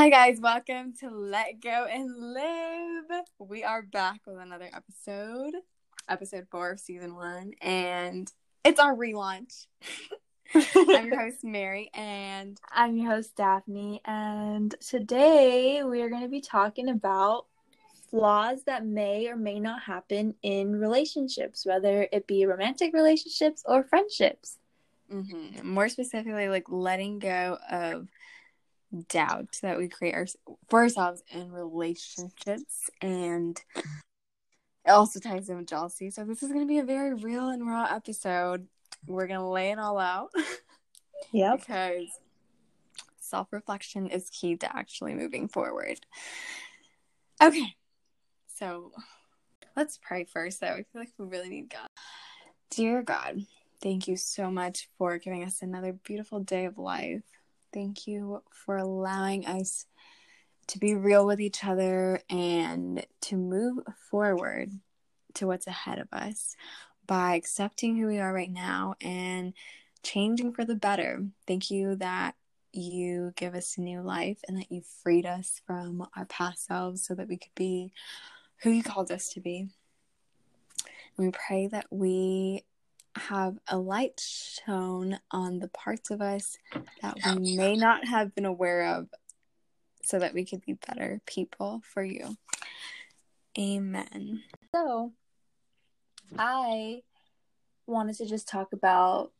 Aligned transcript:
Hi, 0.00 0.08
guys. 0.08 0.40
Welcome 0.40 0.94
to 1.00 1.10
Let 1.10 1.60
Go 1.60 1.84
and 1.84 2.32
Live. 2.32 3.22
We 3.38 3.64
are 3.64 3.82
back 3.82 4.22
with 4.26 4.38
another 4.38 4.70
episode, 4.72 5.52
episode 6.08 6.46
four 6.50 6.70
of 6.70 6.80
season 6.80 7.14
one, 7.14 7.52
and 7.60 8.32
it's 8.64 8.80
our 8.80 8.96
relaunch. 8.96 9.66
I'm 10.54 11.06
your 11.08 11.20
host, 11.24 11.44
Mary, 11.44 11.90
and 11.92 12.58
I'm 12.72 12.96
your 12.96 13.10
host, 13.10 13.36
Daphne. 13.36 14.00
And 14.06 14.74
today 14.80 15.82
we 15.84 16.00
are 16.00 16.08
going 16.08 16.22
to 16.22 16.28
be 16.28 16.40
talking 16.40 16.88
about 16.88 17.44
flaws 18.10 18.62
that 18.64 18.86
may 18.86 19.28
or 19.28 19.36
may 19.36 19.60
not 19.60 19.82
happen 19.82 20.34
in 20.42 20.80
relationships, 20.80 21.66
whether 21.66 22.08
it 22.10 22.26
be 22.26 22.46
romantic 22.46 22.94
relationships 22.94 23.62
or 23.66 23.84
friendships. 23.84 24.56
Mm-hmm. 25.12 25.68
More 25.68 25.90
specifically, 25.90 26.48
like 26.48 26.70
letting 26.70 27.18
go 27.18 27.58
of 27.70 28.08
doubt 29.08 29.58
that 29.62 29.78
we 29.78 29.88
create 29.88 30.14
our, 30.14 30.26
for 30.68 30.80
ourselves 30.80 31.22
in 31.30 31.52
relationships 31.52 32.90
and 33.00 33.60
it 34.84 34.90
also 34.90 35.20
ties 35.20 35.48
in 35.48 35.58
with 35.58 35.68
jealousy. 35.68 36.10
So 36.10 36.24
this 36.24 36.42
is 36.42 36.48
going 36.48 36.66
to 36.66 36.68
be 36.68 36.78
a 36.78 36.84
very 36.84 37.14
real 37.14 37.50
and 37.50 37.66
raw 37.66 37.86
episode. 37.90 38.66
We're 39.06 39.26
going 39.26 39.40
to 39.40 39.46
lay 39.46 39.70
it 39.70 39.78
all 39.78 39.98
out. 39.98 40.30
Yeah 41.32 41.54
because 41.54 42.08
self-reflection 43.20 44.06
is 44.06 44.30
key 44.30 44.56
to 44.56 44.76
actually 44.76 45.14
moving 45.14 45.48
forward. 45.48 46.00
Okay. 47.42 47.76
So 48.56 48.92
let's 49.76 49.98
pray 50.02 50.24
first 50.24 50.62
though. 50.62 50.68
I 50.68 50.84
feel 50.84 51.02
like 51.02 51.12
we 51.18 51.26
really 51.26 51.50
need 51.50 51.68
god. 51.68 51.88
Dear 52.70 53.02
god 53.02 53.44
thank 53.82 54.08
you 54.08 54.16
so 54.16 54.50
much 54.50 54.88
for 54.98 55.18
giving 55.18 55.42
us 55.44 55.62
another 55.62 55.92
beautiful 55.92 56.40
day 56.40 56.66
of 56.66 56.78
life 56.78 57.22
Thank 57.72 58.06
you 58.06 58.42
for 58.50 58.76
allowing 58.76 59.46
us 59.46 59.86
to 60.68 60.78
be 60.78 60.94
real 60.94 61.26
with 61.26 61.40
each 61.40 61.64
other 61.64 62.20
and 62.28 63.04
to 63.22 63.36
move 63.36 63.78
forward 64.10 64.70
to 65.34 65.46
what's 65.46 65.66
ahead 65.66 65.98
of 65.98 66.08
us 66.12 66.56
by 67.06 67.34
accepting 67.34 67.96
who 67.96 68.06
we 68.06 68.18
are 68.18 68.32
right 68.32 68.50
now 68.50 68.94
and 69.00 69.52
changing 70.02 70.52
for 70.52 70.64
the 70.64 70.74
better. 70.74 71.24
Thank 71.46 71.70
you 71.70 71.96
that 71.96 72.34
you 72.72 73.32
give 73.36 73.54
us 73.54 73.76
a 73.76 73.80
new 73.80 74.00
life 74.00 74.38
and 74.46 74.58
that 74.58 74.70
you 74.70 74.82
freed 75.02 75.26
us 75.26 75.60
from 75.66 76.06
our 76.16 76.24
past 76.26 76.66
selves 76.66 77.04
so 77.04 77.14
that 77.14 77.28
we 77.28 77.36
could 77.36 77.54
be 77.54 77.92
who 78.62 78.70
you 78.70 78.82
called 78.82 79.10
us 79.10 79.28
to 79.30 79.40
be. 79.40 79.68
We 81.16 81.30
pray 81.30 81.66
that 81.68 81.86
we 81.90 82.64
have 83.28 83.58
a 83.68 83.78
light 83.78 84.20
shown 84.20 85.18
on 85.30 85.58
the 85.58 85.68
parts 85.68 86.10
of 86.10 86.20
us 86.20 86.56
that 87.02 87.16
we 87.26 87.56
may 87.56 87.76
not 87.76 88.06
have 88.06 88.34
been 88.34 88.46
aware 88.46 88.96
of 88.96 89.08
so 90.02 90.18
that 90.18 90.34
we 90.34 90.44
could 90.44 90.64
be 90.64 90.72
better 90.72 91.20
people 91.26 91.82
for 91.84 92.02
you. 92.02 92.36
Amen. 93.58 94.42
So, 94.72 95.12
I 96.38 97.02
wanted 97.86 98.16
to 98.16 98.26
just 98.26 98.48
talk 98.48 98.72
about 98.72 99.32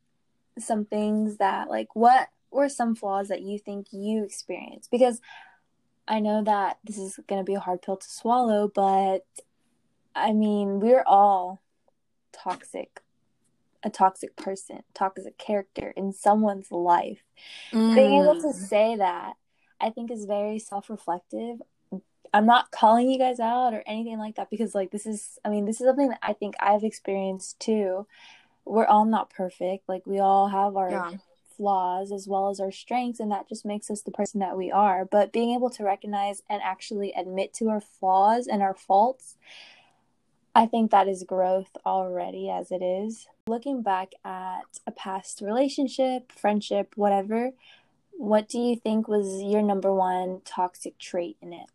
some 0.58 0.84
things 0.84 1.38
that, 1.38 1.70
like, 1.70 1.94
what 1.94 2.28
were 2.50 2.68
some 2.68 2.94
flaws 2.94 3.28
that 3.28 3.42
you 3.42 3.58
think 3.58 3.86
you 3.92 4.24
experienced? 4.24 4.90
Because 4.90 5.20
I 6.06 6.20
know 6.20 6.42
that 6.44 6.78
this 6.84 6.98
is 6.98 7.18
going 7.28 7.40
to 7.40 7.44
be 7.44 7.54
a 7.54 7.60
hard 7.60 7.82
pill 7.82 7.96
to 7.96 8.08
swallow, 8.08 8.70
but 8.72 9.24
I 10.14 10.32
mean, 10.32 10.80
we're 10.80 11.04
all 11.06 11.62
toxic 12.32 13.00
a 13.82 13.90
toxic 13.90 14.36
person, 14.36 14.82
toxic 14.94 15.38
character 15.38 15.92
in 15.96 16.12
someone's 16.12 16.70
life. 16.70 17.22
Mm. 17.72 17.94
Being 17.94 18.22
able 18.22 18.40
to 18.40 18.48
mm. 18.48 18.54
say 18.54 18.96
that, 18.96 19.34
I 19.80 19.90
think, 19.90 20.10
is 20.10 20.24
very 20.24 20.58
self 20.58 20.90
reflective. 20.90 21.62
I'm 22.32 22.46
not 22.46 22.70
calling 22.70 23.10
you 23.10 23.18
guys 23.18 23.40
out 23.40 23.74
or 23.74 23.82
anything 23.86 24.18
like 24.18 24.36
that 24.36 24.50
because, 24.50 24.74
like, 24.74 24.90
this 24.90 25.06
is, 25.06 25.38
I 25.44 25.48
mean, 25.48 25.64
this 25.64 25.80
is 25.80 25.86
something 25.86 26.10
that 26.10 26.20
I 26.22 26.32
think 26.32 26.54
I've 26.60 26.84
experienced 26.84 27.58
too. 27.58 28.06
We're 28.64 28.86
all 28.86 29.04
not 29.04 29.30
perfect. 29.30 29.88
Like, 29.88 30.06
we 30.06 30.20
all 30.20 30.48
have 30.48 30.76
our 30.76 30.90
yeah. 30.90 31.12
flaws 31.56 32.12
as 32.12 32.28
well 32.28 32.50
as 32.50 32.60
our 32.60 32.70
strengths, 32.70 33.18
and 33.18 33.32
that 33.32 33.48
just 33.48 33.64
makes 33.64 33.90
us 33.90 34.02
the 34.02 34.12
person 34.12 34.38
that 34.40 34.56
we 34.56 34.70
are. 34.70 35.04
But 35.04 35.32
being 35.32 35.54
able 35.54 35.70
to 35.70 35.84
recognize 35.84 36.42
and 36.48 36.62
actually 36.62 37.12
admit 37.12 37.52
to 37.54 37.68
our 37.68 37.80
flaws 37.80 38.46
and 38.46 38.62
our 38.62 38.74
faults 38.74 39.36
I 40.54 40.66
think 40.66 40.90
that 40.90 41.08
is 41.08 41.22
growth 41.22 41.70
already 41.86 42.50
as 42.50 42.72
it 42.72 42.82
is. 42.82 43.26
Looking 43.50 43.82
back 43.82 44.12
at 44.24 44.62
a 44.86 44.92
past 44.92 45.40
relationship, 45.40 46.30
friendship, 46.30 46.92
whatever, 46.94 47.50
what 48.12 48.48
do 48.48 48.60
you 48.60 48.76
think 48.76 49.08
was 49.08 49.42
your 49.42 49.60
number 49.60 49.92
one 49.92 50.40
toxic 50.44 50.96
trait 51.00 51.36
in 51.42 51.52
it? 51.52 51.66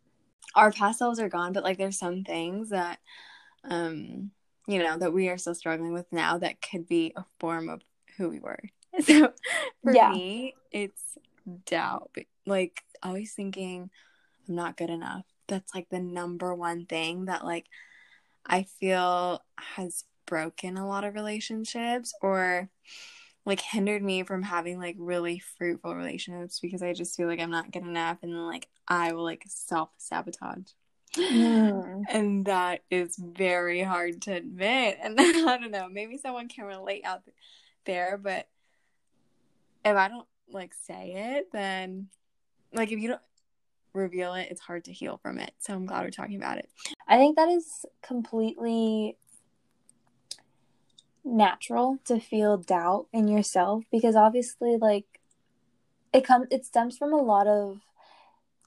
Our 0.54 0.72
past 0.72 1.00
selves 1.00 1.20
are 1.20 1.28
gone, 1.28 1.52
but 1.52 1.64
like 1.64 1.76
there's 1.76 1.98
some 1.98 2.24
things 2.24 2.70
that 2.70 2.98
um 3.62 4.30
you 4.66 4.78
know 4.78 4.96
that 4.96 5.12
we 5.12 5.28
are 5.28 5.36
still 5.36 5.54
struggling 5.54 5.92
with 5.92 6.06
now 6.10 6.38
that 6.38 6.62
could 6.62 6.88
be 6.88 7.12
a 7.14 7.26
form 7.38 7.68
of 7.68 7.82
who 8.16 8.30
we 8.30 8.40
were. 8.40 8.60
So 9.02 9.34
for 9.82 9.94
yeah. 9.94 10.12
me, 10.12 10.54
it's 10.72 11.18
doubt. 11.66 12.10
Like 12.46 12.80
always 13.02 13.34
thinking 13.34 13.90
I'm 14.48 14.54
not 14.54 14.78
good 14.78 14.88
enough. 14.88 15.26
That's 15.46 15.74
like 15.74 15.90
the 15.90 16.00
number 16.00 16.54
one 16.54 16.86
thing 16.86 17.26
that 17.26 17.44
like 17.44 17.66
I 18.46 18.62
feel 18.62 19.42
has 19.58 20.04
broken 20.26 20.76
a 20.76 20.86
lot 20.86 21.04
of 21.04 21.14
relationships 21.14 22.14
or 22.20 22.68
like 23.44 23.60
hindered 23.60 24.02
me 24.02 24.24
from 24.24 24.42
having 24.42 24.78
like 24.78 24.96
really 24.98 25.38
fruitful 25.38 25.94
relationships 25.94 26.58
because 26.60 26.82
I 26.82 26.92
just 26.92 27.16
feel 27.16 27.28
like 27.28 27.40
I'm 27.40 27.50
not 27.50 27.70
good 27.70 27.84
enough 27.84 28.18
and 28.22 28.32
then 28.32 28.44
like 28.44 28.68
I 28.88 29.12
will 29.12 29.22
like 29.22 29.44
self 29.46 29.90
sabotage. 29.96 30.72
Mm. 31.16 32.02
And 32.10 32.46
that 32.46 32.82
is 32.90 33.16
very 33.16 33.82
hard 33.82 34.22
to 34.22 34.32
admit. 34.32 34.98
And 35.02 35.18
I 35.18 35.32
don't 35.32 35.70
know, 35.70 35.88
maybe 35.88 36.18
someone 36.18 36.48
can 36.48 36.64
relate 36.64 37.04
out 37.04 37.22
there, 37.84 38.18
but 38.18 38.48
if 39.84 39.96
I 39.96 40.08
don't 40.08 40.26
like 40.50 40.74
say 40.74 41.34
it, 41.36 41.52
then 41.52 42.08
like 42.72 42.90
if 42.90 42.98
you 42.98 43.08
don't 43.08 43.20
reveal 43.94 44.34
it, 44.34 44.48
it's 44.50 44.60
hard 44.60 44.84
to 44.84 44.92
heal 44.92 45.18
from 45.22 45.38
it. 45.38 45.52
So 45.58 45.72
I'm 45.72 45.86
glad 45.86 46.04
we're 46.04 46.10
talking 46.10 46.36
about 46.36 46.58
it. 46.58 46.68
I 47.08 47.16
think 47.16 47.36
that 47.36 47.48
is 47.48 47.84
completely 48.02 49.16
natural 51.26 51.98
to 52.04 52.20
feel 52.20 52.56
doubt 52.56 53.06
in 53.12 53.28
yourself 53.28 53.82
because 53.90 54.14
obviously 54.14 54.76
like 54.76 55.04
it 56.12 56.24
comes 56.24 56.46
it 56.50 56.64
stems 56.64 56.96
from 56.96 57.12
a 57.12 57.20
lot 57.20 57.46
of 57.46 57.80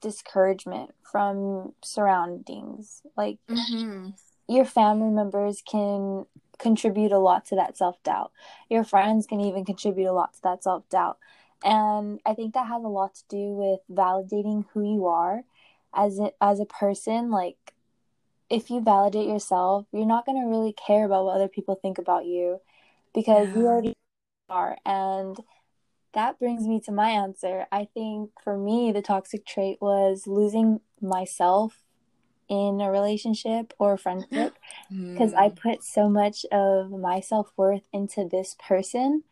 discouragement 0.00 0.90
from 1.10 1.72
surroundings. 1.82 3.02
Like 3.16 3.38
mm-hmm. 3.48 4.10
your 4.48 4.64
family 4.64 5.10
members 5.10 5.62
can 5.62 6.26
contribute 6.58 7.12
a 7.12 7.18
lot 7.18 7.46
to 7.46 7.56
that 7.56 7.76
self-doubt. 7.76 8.32
Your 8.68 8.84
friends 8.84 9.26
can 9.26 9.40
even 9.40 9.64
contribute 9.64 10.08
a 10.08 10.12
lot 10.12 10.34
to 10.34 10.40
that 10.44 10.62
self-doubt. 10.62 11.18
And 11.64 12.20
I 12.24 12.34
think 12.34 12.54
that 12.54 12.66
has 12.66 12.84
a 12.84 12.88
lot 12.88 13.14
to 13.14 13.22
do 13.28 13.52
with 13.52 13.80
validating 13.90 14.64
who 14.72 14.82
you 14.82 15.06
are 15.06 15.42
as 15.94 16.18
a, 16.18 16.32
as 16.40 16.60
a 16.60 16.64
person. 16.64 17.30
Like, 17.30 17.56
if 18.50 18.68
you 18.68 18.80
validate 18.80 19.28
yourself, 19.28 19.86
you're 19.92 20.04
not 20.04 20.26
going 20.26 20.40
to 20.42 20.48
really 20.48 20.72
care 20.72 21.06
about 21.06 21.24
what 21.24 21.36
other 21.36 21.48
people 21.48 21.76
think 21.76 21.98
about 21.98 22.26
you 22.26 22.60
because 23.14 23.48
yeah. 23.48 23.54
you 23.54 23.66
already 23.66 23.94
are. 24.48 24.76
And 24.84 25.38
that 26.12 26.38
brings 26.40 26.66
me 26.66 26.80
to 26.80 26.92
my 26.92 27.10
answer. 27.10 27.66
I 27.70 27.86
think 27.94 28.30
for 28.42 28.58
me, 28.58 28.90
the 28.90 29.02
toxic 29.02 29.46
trait 29.46 29.78
was 29.80 30.26
losing 30.26 30.80
myself 31.00 31.84
in 32.48 32.80
a 32.80 32.90
relationship 32.90 33.72
or 33.78 33.92
a 33.92 33.98
friendship 33.98 34.58
because 34.90 35.32
mm. 35.32 35.38
I 35.38 35.50
put 35.50 35.84
so 35.84 36.08
much 36.08 36.44
of 36.50 36.90
my 36.90 37.20
self 37.20 37.52
worth 37.56 37.82
into 37.92 38.28
this 38.28 38.56
person. 38.66 39.22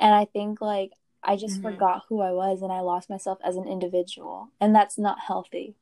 And 0.00 0.14
I 0.14 0.24
think 0.24 0.60
like 0.60 0.92
I 1.22 1.36
just 1.36 1.60
mm-hmm. 1.60 1.70
forgot 1.70 2.04
who 2.08 2.20
I 2.20 2.32
was 2.32 2.62
and 2.62 2.72
I 2.72 2.80
lost 2.80 3.08
myself 3.08 3.38
as 3.44 3.54
an 3.54 3.68
individual. 3.68 4.50
And 4.60 4.74
that's 4.74 4.98
not 4.98 5.20
healthy. 5.20 5.76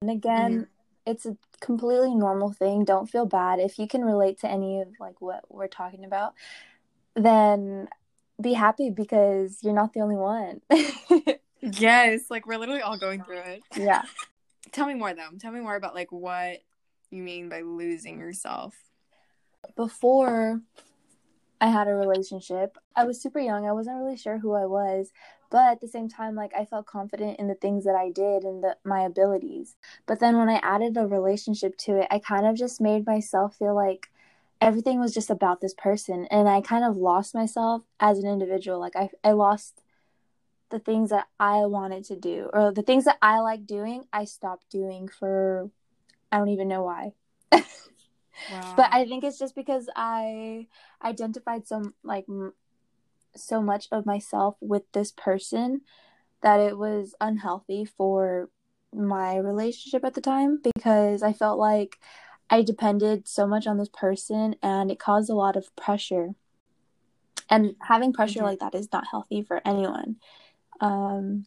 And 0.00 0.10
again, 0.10 0.52
mm-hmm. 0.52 0.62
It's 1.10 1.26
a 1.26 1.36
completely 1.60 2.14
normal 2.14 2.52
thing. 2.52 2.84
Don't 2.84 3.10
feel 3.10 3.26
bad. 3.26 3.58
If 3.58 3.78
you 3.78 3.86
can 3.86 4.02
relate 4.04 4.40
to 4.40 4.50
any 4.50 4.80
of 4.80 4.88
like 4.98 5.20
what 5.20 5.44
we're 5.48 5.68
talking 5.68 6.04
about, 6.04 6.34
then 7.14 7.88
be 8.40 8.54
happy 8.54 8.90
because 8.90 9.58
you're 9.62 9.74
not 9.74 9.92
the 9.92 10.00
only 10.00 10.16
one. 10.16 10.60
yes, 11.60 12.30
like 12.30 12.46
we're 12.46 12.58
literally 12.58 12.82
all 12.82 12.98
going 12.98 13.22
through 13.22 13.40
it. 13.40 13.62
Yeah. 13.76 14.02
Tell 14.72 14.86
me 14.86 14.94
more 14.94 15.12
though. 15.14 15.28
Tell 15.38 15.52
me 15.52 15.60
more 15.60 15.76
about 15.76 15.94
like 15.94 16.12
what 16.12 16.58
you 17.10 17.22
mean 17.22 17.48
by 17.48 17.62
losing 17.62 18.18
yourself. 18.20 18.74
Before 19.76 20.60
I 21.60 21.66
had 21.66 21.88
a 21.88 21.94
relationship. 21.94 22.78
I 22.96 23.04
was 23.04 23.20
super 23.20 23.38
young. 23.38 23.66
I 23.66 23.72
wasn't 23.72 23.98
really 23.98 24.16
sure 24.16 24.38
who 24.38 24.54
I 24.54 24.64
was, 24.64 25.12
but 25.50 25.72
at 25.72 25.80
the 25.80 25.88
same 25.88 26.08
time 26.08 26.34
like 26.34 26.52
I 26.56 26.64
felt 26.64 26.86
confident 26.86 27.38
in 27.38 27.48
the 27.48 27.54
things 27.54 27.84
that 27.84 27.94
I 27.94 28.10
did 28.10 28.44
and 28.44 28.62
the, 28.62 28.76
my 28.84 29.02
abilities. 29.02 29.76
But 30.06 30.20
then 30.20 30.38
when 30.38 30.48
I 30.48 30.60
added 30.62 30.96
a 30.96 31.06
relationship 31.06 31.76
to 31.78 32.00
it, 32.00 32.06
I 32.10 32.18
kind 32.18 32.46
of 32.46 32.56
just 32.56 32.80
made 32.80 33.06
myself 33.06 33.56
feel 33.56 33.74
like 33.74 34.10
everything 34.60 35.00
was 35.00 35.12
just 35.14 35.30
about 35.30 35.60
this 35.60 35.74
person 35.74 36.26
and 36.30 36.48
I 36.48 36.60
kind 36.60 36.84
of 36.84 36.96
lost 36.96 37.34
myself 37.34 37.82
as 37.98 38.18
an 38.18 38.28
individual. 38.28 38.78
Like 38.78 38.96
I 38.96 39.10
I 39.24 39.32
lost 39.32 39.82
the 40.70 40.78
things 40.78 41.10
that 41.10 41.26
I 41.38 41.66
wanted 41.66 42.04
to 42.04 42.16
do 42.16 42.48
or 42.52 42.72
the 42.72 42.82
things 42.82 43.04
that 43.04 43.18
I 43.20 43.40
like 43.40 43.66
doing, 43.66 44.04
I 44.12 44.24
stopped 44.24 44.70
doing 44.70 45.08
for 45.08 45.68
I 46.30 46.38
don't 46.38 46.48
even 46.48 46.68
know 46.68 46.84
why. 46.84 47.12
wow. 47.52 47.62
But 48.76 48.88
I 48.92 49.04
think 49.04 49.24
it's 49.24 49.38
just 49.38 49.56
because 49.56 49.88
I 49.96 50.68
identified 51.02 51.66
some 51.66 51.94
like 52.04 52.24
m- 52.28 52.54
so 53.36 53.62
much 53.62 53.88
of 53.92 54.06
myself 54.06 54.56
with 54.60 54.82
this 54.92 55.12
person 55.12 55.82
that 56.42 56.60
it 56.60 56.76
was 56.78 57.14
unhealthy 57.20 57.84
for 57.84 58.48
my 58.92 59.36
relationship 59.36 60.04
at 60.04 60.14
the 60.14 60.20
time 60.20 60.60
because 60.62 61.22
I 61.22 61.32
felt 61.32 61.58
like 61.58 61.98
I 62.48 62.62
depended 62.62 63.28
so 63.28 63.46
much 63.46 63.66
on 63.66 63.78
this 63.78 63.88
person 63.88 64.56
and 64.62 64.90
it 64.90 64.98
caused 64.98 65.30
a 65.30 65.34
lot 65.34 65.56
of 65.56 65.74
pressure. 65.76 66.30
And 67.48 67.74
having 67.80 68.12
pressure 68.12 68.40
mm-hmm. 68.40 68.48
like 68.48 68.58
that 68.60 68.74
is 68.74 68.88
not 68.92 69.06
healthy 69.10 69.42
for 69.42 69.60
anyone. 69.64 70.16
Um, 70.80 71.46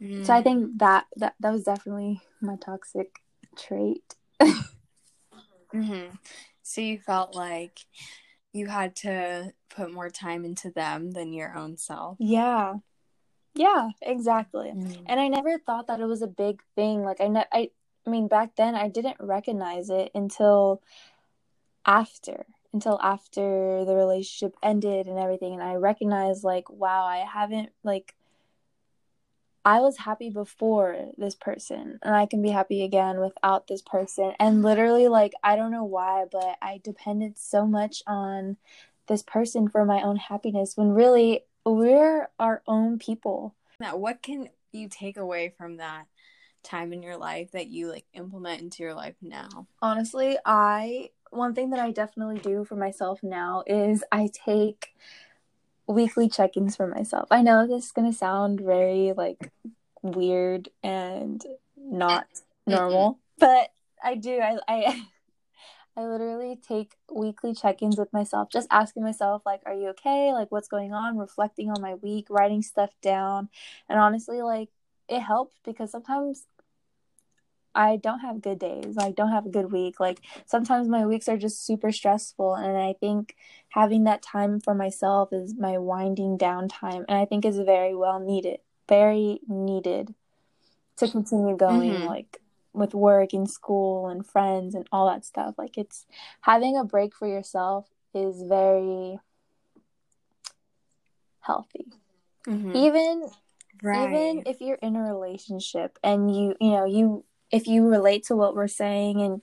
mm. 0.00 0.24
So 0.24 0.34
I 0.34 0.40
mm. 0.40 0.44
think 0.44 0.78
that, 0.78 1.06
that 1.16 1.34
that 1.40 1.52
was 1.52 1.64
definitely 1.64 2.20
my 2.40 2.56
toxic 2.56 3.20
trait. 3.56 4.14
mm-hmm. 4.40 6.14
So 6.62 6.80
you 6.80 6.98
felt 6.98 7.34
like 7.34 7.78
you 8.54 8.68
had 8.68 8.94
to 8.94 9.52
put 9.68 9.92
more 9.92 10.08
time 10.08 10.44
into 10.44 10.70
them 10.70 11.10
than 11.10 11.32
your 11.32 11.54
own 11.56 11.76
self. 11.76 12.16
Yeah. 12.20 12.76
Yeah, 13.54 13.90
exactly. 14.00 14.72
Mm. 14.74 15.02
And 15.06 15.20
I 15.20 15.28
never 15.28 15.58
thought 15.58 15.88
that 15.88 16.00
it 16.00 16.06
was 16.06 16.22
a 16.22 16.28
big 16.28 16.62
thing. 16.76 17.02
Like 17.02 17.20
I 17.20 17.28
ne- 17.28 17.46
I 17.52 17.70
I 18.06 18.10
mean 18.10 18.28
back 18.28 18.56
then 18.56 18.74
I 18.74 18.88
didn't 18.88 19.16
recognize 19.20 19.90
it 19.90 20.10
until 20.14 20.80
after 21.84 22.46
until 22.72 22.98
after 23.02 23.84
the 23.84 23.94
relationship 23.94 24.56
ended 24.62 25.06
and 25.06 25.18
everything 25.18 25.52
and 25.52 25.62
I 25.62 25.74
recognized 25.74 26.44
like 26.44 26.70
wow, 26.70 27.04
I 27.04 27.18
haven't 27.18 27.70
like 27.82 28.14
I 29.64 29.80
was 29.80 29.98
happy 29.98 30.30
before 30.30 31.12
this 31.16 31.34
person 31.34 31.98
and 32.02 32.14
I 32.14 32.26
can 32.26 32.42
be 32.42 32.50
happy 32.50 32.82
again 32.82 33.20
without 33.20 33.66
this 33.66 33.82
person. 33.82 34.32
And 34.38 34.62
literally 34.62 35.08
like 35.08 35.32
I 35.42 35.56
don't 35.56 35.72
know 35.72 35.84
why, 35.84 36.24
but 36.30 36.56
I 36.60 36.80
depended 36.82 37.38
so 37.38 37.66
much 37.66 38.02
on 38.06 38.56
this 39.06 39.22
person 39.22 39.68
for 39.68 39.84
my 39.84 40.02
own 40.02 40.16
happiness 40.16 40.76
when 40.76 40.90
really 40.90 41.44
we're 41.64 42.28
our 42.38 42.62
own 42.66 42.98
people. 42.98 43.54
Now, 43.80 43.96
what 43.96 44.22
can 44.22 44.50
you 44.72 44.88
take 44.88 45.16
away 45.16 45.54
from 45.56 45.78
that 45.78 46.06
time 46.62 46.92
in 46.92 47.02
your 47.02 47.16
life 47.16 47.52
that 47.52 47.68
you 47.68 47.88
like 47.88 48.06
implement 48.12 48.60
into 48.60 48.82
your 48.82 48.94
life 48.94 49.16
now? 49.22 49.66
Honestly, 49.80 50.38
I 50.44 51.10
one 51.30 51.54
thing 51.54 51.70
that 51.70 51.80
I 51.80 51.90
definitely 51.90 52.38
do 52.38 52.64
for 52.64 52.76
myself 52.76 53.20
now 53.22 53.64
is 53.66 54.04
I 54.12 54.30
take 54.32 54.94
weekly 55.86 56.28
check-ins 56.28 56.76
for 56.76 56.86
myself. 56.86 57.28
I 57.30 57.42
know 57.42 57.66
this 57.66 57.86
is 57.86 57.92
going 57.92 58.10
to 58.10 58.16
sound 58.16 58.60
very 58.60 59.12
like 59.16 59.50
weird 60.02 60.68
and 60.82 61.44
not 61.76 62.26
normal, 62.66 63.18
but 63.38 63.70
I 64.02 64.14
do. 64.14 64.40
I 64.40 64.58
I 64.68 65.06
I 65.96 66.06
literally 66.06 66.56
take 66.56 66.96
weekly 67.12 67.54
check-ins 67.54 67.98
with 67.98 68.12
myself, 68.12 68.48
just 68.50 68.68
asking 68.70 69.04
myself 69.04 69.42
like, 69.46 69.60
"Are 69.66 69.74
you 69.74 69.88
okay? 69.90 70.32
Like, 70.32 70.50
what's 70.50 70.68
going 70.68 70.92
on?" 70.92 71.18
Reflecting 71.18 71.70
on 71.70 71.80
my 71.80 71.94
week, 71.94 72.26
writing 72.30 72.62
stuff 72.62 72.90
down, 73.02 73.48
and 73.88 73.98
honestly, 73.98 74.42
like, 74.42 74.70
it 75.08 75.20
helps 75.20 75.56
because 75.64 75.92
sometimes 75.92 76.46
I 77.74 77.96
don't 77.96 78.20
have 78.20 78.42
good 78.42 78.58
days. 78.58 78.96
I 78.98 79.10
don't 79.10 79.30
have 79.30 79.46
a 79.46 79.50
good 79.50 79.72
week. 79.72 80.00
Like 80.00 80.20
sometimes 80.46 80.88
my 80.88 81.06
weeks 81.06 81.28
are 81.28 81.36
just 81.36 81.66
super 81.66 81.92
stressful 81.92 82.54
and 82.54 82.76
I 82.76 82.94
think 83.00 83.36
having 83.70 84.04
that 84.04 84.22
time 84.22 84.60
for 84.60 84.74
myself 84.74 85.32
is 85.32 85.54
my 85.58 85.78
winding 85.78 86.36
down 86.36 86.68
time 86.68 87.04
and 87.08 87.18
I 87.18 87.24
think 87.24 87.44
is 87.44 87.58
very 87.58 87.94
well 87.94 88.20
needed. 88.20 88.60
Very 88.88 89.40
needed 89.48 90.14
to 90.96 91.08
continue 91.08 91.56
going 91.56 91.92
mm-hmm. 91.92 92.06
like 92.06 92.40
with 92.72 92.94
work 92.94 93.32
and 93.32 93.50
school 93.50 94.08
and 94.08 94.26
friends 94.26 94.74
and 94.74 94.86
all 94.92 95.08
that 95.08 95.24
stuff. 95.24 95.54
Like 95.56 95.78
it's 95.78 96.06
having 96.42 96.76
a 96.76 96.84
break 96.84 97.14
for 97.14 97.26
yourself 97.26 97.88
is 98.14 98.42
very 98.42 99.18
healthy. 101.40 101.86
Mm-hmm. 102.46 102.76
Even 102.76 103.28
right. 103.82 104.08
even 104.08 104.42
if 104.46 104.60
you're 104.60 104.76
in 104.76 104.96
a 104.96 105.02
relationship 105.02 105.98
and 106.02 106.34
you 106.34 106.54
you 106.60 106.70
know 106.70 106.84
you 106.84 107.24
if 107.50 107.66
you 107.66 107.88
relate 107.88 108.24
to 108.24 108.36
what 108.36 108.54
we're 108.54 108.68
saying 108.68 109.20
and 109.20 109.42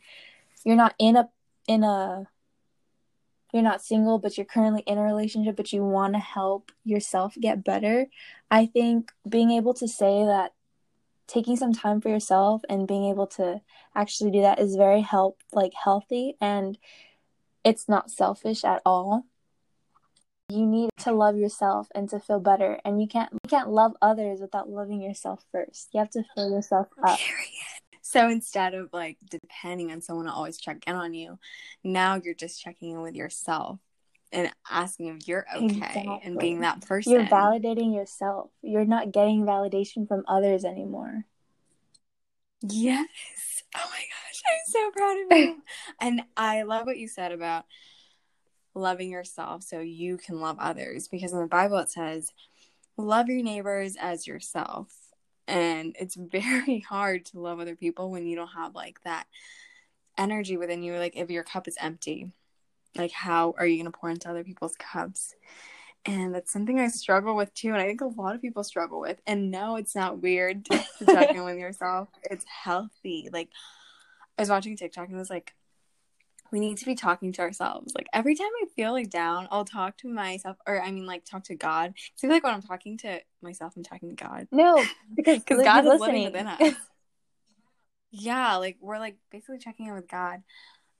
you're 0.63 0.75
not 0.75 0.95
in 1.00 1.15
a 1.15 1.30
in 1.68 1.83
a 1.83 2.27
you're 3.53 3.63
not 3.63 3.83
single 3.83 4.18
but 4.18 4.38
you're 4.38 4.45
currently 4.45 4.83
in 4.88 4.98
a 4.98 5.03
relationship 5.03 5.56
but 5.56 5.74
you 5.74 5.83
want 5.83 6.13
to 6.13 6.19
help 6.19 6.71
yourself 6.83 7.36
get 7.39 7.63
better 7.63 8.07
i 8.50 8.65
think 8.65 9.12
being 9.27 9.51
able 9.51 9.74
to 9.74 9.88
say 9.88 10.25
that 10.25 10.53
taking 11.31 11.56
some 11.56 11.74
time 11.74 12.01
for 12.01 12.09
yourself 12.09 12.62
and 12.69 12.88
being 12.88 13.06
able 13.06 13.25
to 13.25 13.62
actually 13.95 14.31
do 14.31 14.42
that 14.42 14.59
is 14.59 14.75
very 14.75 15.01
help 15.01 15.39
like 15.53 15.74
healthy 15.74 16.36
and 16.42 16.77
it's 17.63 17.88
not 17.88 18.12
selfish 18.12 18.63
at 18.63 18.81
all. 18.86 19.25
You 20.50 20.65
need 20.65 20.89
to 21.00 21.13
love 21.13 21.38
yourself 21.38 21.88
and 21.95 22.09
to 22.09 22.19
feel 22.19 22.42
better 22.42 22.80
and 22.83 23.01
you 23.01 23.07
can't 23.07 23.31
you 23.31 23.50
can't 23.50 23.69
love 23.69 23.94
others 24.01 24.42
without 24.42 24.69
loving 24.69 25.01
yourself 25.01 25.45
first. 25.53 25.89
You 25.94 26.00
have 26.00 26.09
to 26.12 26.24
fill 26.36 26.51
yourself 26.51 26.88
up 27.01 27.19
so 28.12 28.28
instead 28.28 28.74
of 28.74 28.90
like 28.92 29.18
depending 29.30 29.92
on 29.92 30.02
someone 30.02 30.25
to 30.25 30.31
always 30.31 30.60
check 30.60 30.84
in 30.86 30.96
on 30.96 31.13
you 31.13 31.40
now 31.84 32.19
you're 32.22 32.34
just 32.34 32.62
checking 32.62 32.92
in 32.92 33.02
with 33.02 33.16
yourself 33.16 33.80
and 34.31 34.52
asking 34.69 35.08
if 35.08 35.28
you're 35.28 35.46
okay 35.54 35.66
exactly. 35.66 36.22
and 36.24 36.40
being 36.40 36.62
that 36.62 36.81
person. 36.81 37.12
You're 37.12 37.25
validating 37.25 37.94
yourself. 37.94 38.50
You're 38.62 38.86
not 38.86 39.12
getting 39.12 39.44
validation 39.44 40.08
from 40.08 40.24
others 40.28 40.63
anymore. 40.63 41.25
Yes. 42.62 43.63
Oh 43.75 43.90
my 43.90 44.00
gosh, 44.00 44.42
I'm 44.50 44.60
so 44.68 44.92
proud 44.92 45.18
of 45.18 45.38
you. 45.38 45.62
and 46.00 46.22
I 46.38 46.63
love 46.63 46.86
what 46.86 46.98
you 46.98 47.08
said 47.08 47.31
about 47.31 47.66
loving 48.74 49.10
yourself 49.10 49.63
so 49.63 49.80
you 49.80 50.18
can 50.18 50.40
love 50.40 50.58
others 50.60 51.08
because 51.08 51.34
in 51.34 51.40
the 51.40 51.48
Bible 51.48 51.78
it 51.80 51.90
says, 51.90 52.31
love 52.98 53.28
your 53.28 53.44
neighbors 53.44 53.98
as 54.00 54.28
yourself. 54.28 54.94
And 55.51 55.95
it's 56.00 56.15
very 56.31 56.80
hard 56.80 57.25
to 57.27 57.39
love 57.39 57.59
other 57.59 57.75
people 57.75 58.09
when 58.09 58.25
you 58.25 58.36
don't 58.36 58.48
have 58.48 58.74
like 58.74 59.01
that 59.03 59.27
energy 60.18 60.57
within 60.57 60.81
you. 60.81 60.95
Like 60.95 61.15
if 61.15 61.30
your 61.30 61.44
cup 61.44 61.68
is 61.68 61.77
empty, 61.80 62.31
like 62.95 63.12
how 63.12 63.53
are 63.57 63.65
you 63.65 63.75
going 63.75 63.92
to 63.92 63.98
pour 63.98 64.09
into 64.09 64.30
other 64.30 64.44
people's 64.44 64.75
cups 64.77 65.36
and 66.06 66.33
that's 66.33 66.51
something 66.51 66.80
i 66.80 66.88
struggle 66.88 67.36
with 67.36 67.53
too 67.53 67.69
and 67.69 67.77
i 67.77 67.86
think 67.86 68.01
a 68.01 68.06
lot 68.06 68.36
of 68.36 68.42
people 68.42 68.63
struggle 68.63 69.00
with 69.00 69.21
and 69.27 69.51
no 69.51 69.75
it's 69.75 69.95
not 69.95 70.21
weird 70.21 70.65
to, 70.65 70.83
to 70.98 71.06
check 71.06 71.30
in 71.36 71.44
with 71.44 71.57
yourself 71.57 72.09
it's 72.24 72.45
healthy 72.45 73.30
like 73.31 73.50
i 74.38 74.41
was 74.41 74.50
watching 74.50 74.75
tiktok 74.75 75.08
and 75.08 75.15
it 75.15 75.20
was 75.20 75.29
like 75.29 75.53
we 76.51 76.60
need 76.60 76.77
to 76.77 76.86
be 76.86 76.96
talking 76.96 77.31
to 77.31 77.41
ourselves 77.41 77.93
like 77.96 78.08
every 78.13 78.36
time 78.36 78.50
i 78.62 78.65
feel 78.75 78.91
like 78.91 79.10
down 79.10 79.48
i'll 79.51 79.65
talk 79.65 79.98
to 79.98 80.08
myself 80.08 80.58
or 80.67 80.81
i 80.81 80.91
mean 80.91 81.05
like 81.05 81.24
talk 81.25 81.43
to 81.43 81.55
god 81.55 81.91
it 81.91 82.20
seems 82.20 82.31
like 82.31 82.43
when 82.43 82.53
i'm 82.53 82.62
talking 82.62 82.98
to 82.98 83.20
myself 83.41 83.74
i'm 83.75 83.84
talking 83.84 84.10
to 84.10 84.24
god 84.24 84.48
no 84.51 84.84
because 85.15 85.39
because 85.39 85.63
god 85.63 85.86
is 85.86 86.00
listening. 86.00 86.25
living 86.25 86.46
within 86.46 86.48
us 86.48 86.75
yeah 88.12 88.55
like 88.55 88.77
we're 88.81 89.00
like 89.00 89.17
basically 89.31 89.58
checking 89.58 89.88
in 89.88 89.93
with 89.93 90.08
god 90.08 90.41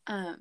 um 0.08 0.38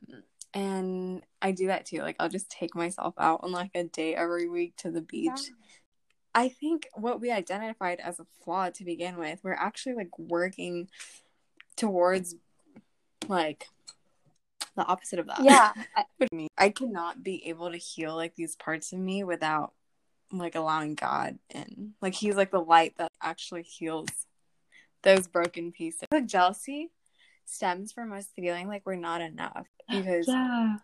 and 0.52 1.22
I 1.40 1.52
do 1.52 1.68
that 1.68 1.86
too. 1.86 2.00
Like 2.00 2.16
I'll 2.18 2.28
just 2.28 2.50
take 2.50 2.74
myself 2.74 3.14
out 3.18 3.40
on 3.42 3.52
like 3.52 3.70
a 3.74 3.84
day 3.84 4.14
every 4.14 4.48
week 4.48 4.76
to 4.78 4.90
the 4.90 5.00
beach. 5.00 5.26
Yeah. 5.26 5.54
I 6.34 6.48
think 6.48 6.88
what 6.94 7.20
we 7.20 7.30
identified 7.30 8.00
as 8.00 8.20
a 8.20 8.26
flaw 8.44 8.70
to 8.70 8.84
begin 8.84 9.16
with, 9.16 9.40
we're 9.42 9.52
actually 9.52 9.94
like 9.94 10.16
working 10.18 10.88
towards 11.76 12.36
like 13.28 13.66
the 14.76 14.84
opposite 14.84 15.18
of 15.18 15.26
that. 15.26 15.42
Yeah. 15.42 15.72
I, 15.96 16.48
I 16.56 16.70
cannot 16.70 17.22
be 17.22 17.48
able 17.48 17.70
to 17.70 17.78
heal 17.78 18.14
like 18.14 18.34
these 18.34 18.56
parts 18.56 18.92
of 18.92 18.98
me 18.98 19.24
without 19.24 19.72
like 20.32 20.54
allowing 20.54 20.94
God 20.94 21.38
in. 21.50 21.94
Like 22.00 22.14
he's 22.14 22.36
like 22.36 22.50
the 22.50 22.60
light 22.60 22.94
that 22.98 23.10
actually 23.22 23.62
heals 23.62 24.08
those 25.02 25.26
broken 25.26 25.72
pieces. 25.72 26.04
Like 26.10 26.26
jealousy 26.26 26.90
stems 27.44 27.92
from 27.92 28.12
us 28.12 28.28
feeling 28.36 28.68
like 28.68 28.82
we're 28.84 28.94
not 28.94 29.20
enough 29.20 29.66
because 29.90 30.28
yeah. 30.28 30.76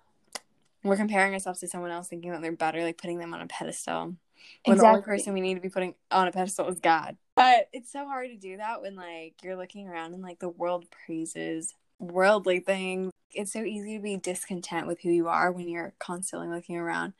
we're 0.82 0.96
comparing 0.96 1.32
ourselves 1.32 1.60
to 1.60 1.68
someone 1.68 1.90
else 1.90 2.08
thinking 2.08 2.32
that 2.32 2.42
they're 2.42 2.52
better, 2.52 2.82
like 2.82 2.98
putting 2.98 3.18
them 3.18 3.34
on 3.34 3.40
a 3.40 3.46
pedestal. 3.46 4.16
When 4.64 4.76
exactly. 4.76 4.80
the 4.80 4.88
only 4.88 5.02
person 5.02 5.34
we 5.34 5.40
need 5.40 5.54
to 5.54 5.60
be 5.60 5.68
putting 5.68 5.94
on 6.10 6.28
a 6.28 6.32
pedestal 6.32 6.68
is 6.68 6.78
God. 6.78 7.16
But 7.34 7.68
it's 7.72 7.90
so 7.90 8.06
hard 8.06 8.30
to 8.30 8.36
do 8.36 8.58
that 8.58 8.82
when 8.82 8.96
like 8.96 9.34
you're 9.42 9.56
looking 9.56 9.88
around 9.88 10.14
and 10.14 10.22
like 10.22 10.38
the 10.38 10.48
world 10.48 10.86
praises 11.06 11.74
worldly 11.98 12.60
things. 12.60 13.12
It's 13.36 13.52
so 13.52 13.62
easy 13.62 13.96
to 13.96 14.02
be 14.02 14.16
discontent 14.16 14.86
with 14.86 15.00
who 15.00 15.10
you 15.10 15.28
are 15.28 15.52
when 15.52 15.68
you're 15.68 15.92
constantly 15.98 16.48
looking 16.48 16.76
around 16.76 17.12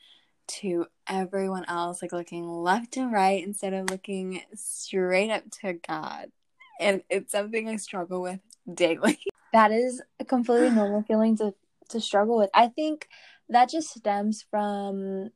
to 0.47 0.87
everyone 1.07 1.65
else, 1.67 2.01
like 2.01 2.11
looking 2.11 2.47
left 2.47 2.97
and 2.97 3.11
right 3.11 3.43
instead 3.43 3.73
of 3.73 3.89
looking 3.89 4.41
straight 4.55 5.29
up 5.29 5.43
to 5.61 5.73
God. 5.73 6.31
And 6.79 7.03
it's 7.09 7.31
something 7.31 7.69
I 7.69 7.75
struggle 7.75 8.21
with 8.21 8.39
daily. 8.71 9.19
That 9.53 9.71
is 9.71 10.03
a 10.19 10.25
completely 10.25 10.69
normal 10.69 11.03
feeling 11.03 11.37
to 11.37 11.53
to 11.89 12.01
struggle 12.01 12.37
with. 12.37 12.49
I 12.53 12.67
think 12.67 13.07
that 13.47 13.69
just 13.69 13.89
stems 13.95 14.45
from 14.51 15.31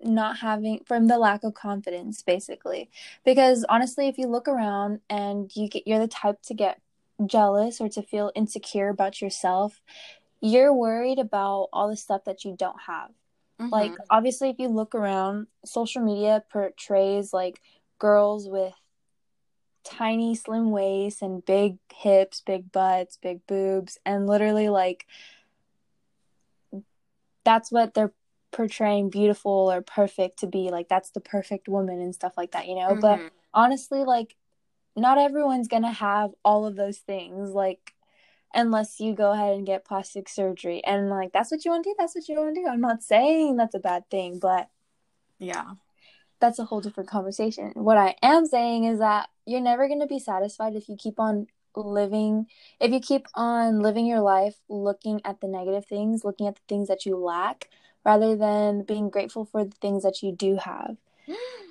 not 0.00 0.38
having 0.38 0.80
from 0.86 1.06
the 1.08 1.18
lack 1.18 1.44
of 1.44 1.54
confidence 1.54 2.22
basically 2.22 2.90
because 3.24 3.64
honestly 3.68 4.08
if 4.08 4.18
you 4.18 4.26
look 4.26 4.48
around 4.48 5.00
and 5.08 5.54
you 5.54 5.68
get 5.68 5.86
you're 5.86 5.98
the 5.98 6.08
type 6.08 6.40
to 6.42 6.54
get 6.54 6.80
jealous 7.28 7.80
or 7.80 7.88
to 7.88 8.02
feel 8.02 8.32
insecure 8.34 8.88
about 8.88 9.20
yourself 9.20 9.80
you're 10.40 10.74
worried 10.74 11.18
about 11.18 11.68
all 11.72 11.88
the 11.88 11.96
stuff 11.96 12.24
that 12.24 12.44
you 12.44 12.54
don't 12.58 12.80
have 12.86 13.10
mm-hmm. 13.60 13.68
like 13.68 13.92
obviously 14.10 14.50
if 14.50 14.58
you 14.58 14.68
look 14.68 14.94
around 14.94 15.46
social 15.64 16.02
media 16.02 16.42
portrays 16.50 17.32
like 17.32 17.60
girls 17.98 18.48
with 18.48 18.74
tiny 19.84 20.34
slim 20.34 20.70
waists 20.70 21.22
and 21.22 21.44
big 21.44 21.76
hips 21.92 22.40
big 22.40 22.70
butts 22.70 23.18
big 23.20 23.44
boobs 23.46 23.98
and 24.04 24.26
literally 24.26 24.68
like 24.68 25.06
that's 27.44 27.72
what 27.72 27.94
they're 27.94 28.12
portraying 28.52 29.10
beautiful 29.10 29.72
or 29.72 29.80
perfect 29.80 30.40
to 30.40 30.46
be 30.46 30.70
like 30.70 30.88
that's 30.88 31.10
the 31.10 31.20
perfect 31.20 31.68
woman 31.68 32.00
and 32.00 32.14
stuff 32.14 32.34
like 32.36 32.52
that 32.52 32.68
you 32.68 32.74
know 32.74 32.90
mm-hmm. 32.90 33.00
but 33.00 33.20
honestly 33.54 34.04
like 34.04 34.36
not 34.96 35.18
everyone's 35.18 35.68
gonna 35.68 35.92
have 35.92 36.30
all 36.44 36.66
of 36.66 36.76
those 36.76 36.98
things 36.98 37.50
like 37.50 37.94
unless 38.54 39.00
you 39.00 39.14
go 39.14 39.32
ahead 39.32 39.54
and 39.54 39.66
get 39.66 39.84
plastic 39.84 40.28
surgery. 40.28 40.84
And 40.84 41.08
like 41.08 41.32
that's 41.32 41.50
what 41.50 41.64
you 41.64 41.70
want 41.70 41.84
to 41.84 41.90
do 41.90 41.94
that's 41.98 42.14
what 42.14 42.28
you 42.28 42.36
want 42.36 42.54
to 42.54 42.60
do. 42.60 42.68
I'm 42.68 42.80
not 42.80 43.02
saying 43.02 43.56
that's 43.56 43.74
a 43.74 43.80
bad 43.80 44.08
thing 44.10 44.38
but 44.38 44.68
yeah. 45.38 45.72
that's 46.40 46.58
a 46.58 46.64
whole 46.64 46.80
different 46.80 47.10
conversation. 47.10 47.72
What 47.74 47.98
i 47.98 48.14
am 48.22 48.46
saying 48.46 48.84
is 48.84 48.98
that 48.98 49.28
you're 49.46 49.60
never 49.60 49.88
going 49.88 50.00
to 50.00 50.06
be 50.06 50.18
satisfied 50.18 50.74
if 50.76 50.88
you 50.88 50.96
keep 50.96 51.18
on 51.18 51.46
living 51.74 52.46
if 52.80 52.92
you 52.92 53.00
keep 53.00 53.26
on 53.34 53.80
living 53.80 54.04
your 54.04 54.20
life 54.20 54.56
looking 54.68 55.22
at 55.24 55.40
the 55.40 55.48
negative 55.48 55.86
things 55.86 56.22
looking 56.22 56.46
at 56.46 56.54
the 56.54 56.60
things 56.68 56.86
that 56.86 57.06
you 57.06 57.16
lack 57.16 57.70
rather 58.04 58.36
than 58.36 58.82
being 58.82 59.08
grateful 59.08 59.46
for 59.46 59.64
the 59.64 59.76
things 59.80 60.02
that 60.02 60.22
you 60.22 60.32
do 60.32 60.56
have. 60.56 60.96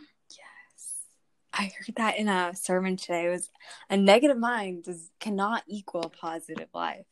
I 1.61 1.65
heard 1.77 1.95
that 1.97 2.17
in 2.17 2.27
a 2.27 2.55
sermon 2.55 2.97
today. 2.97 3.27
It 3.27 3.29
was 3.29 3.49
a 3.87 3.95
negative 3.95 4.37
mind 4.37 4.85
does 4.85 5.11
cannot 5.19 5.63
equal 5.67 6.01
a 6.01 6.09
positive 6.09 6.69
life. 6.73 7.05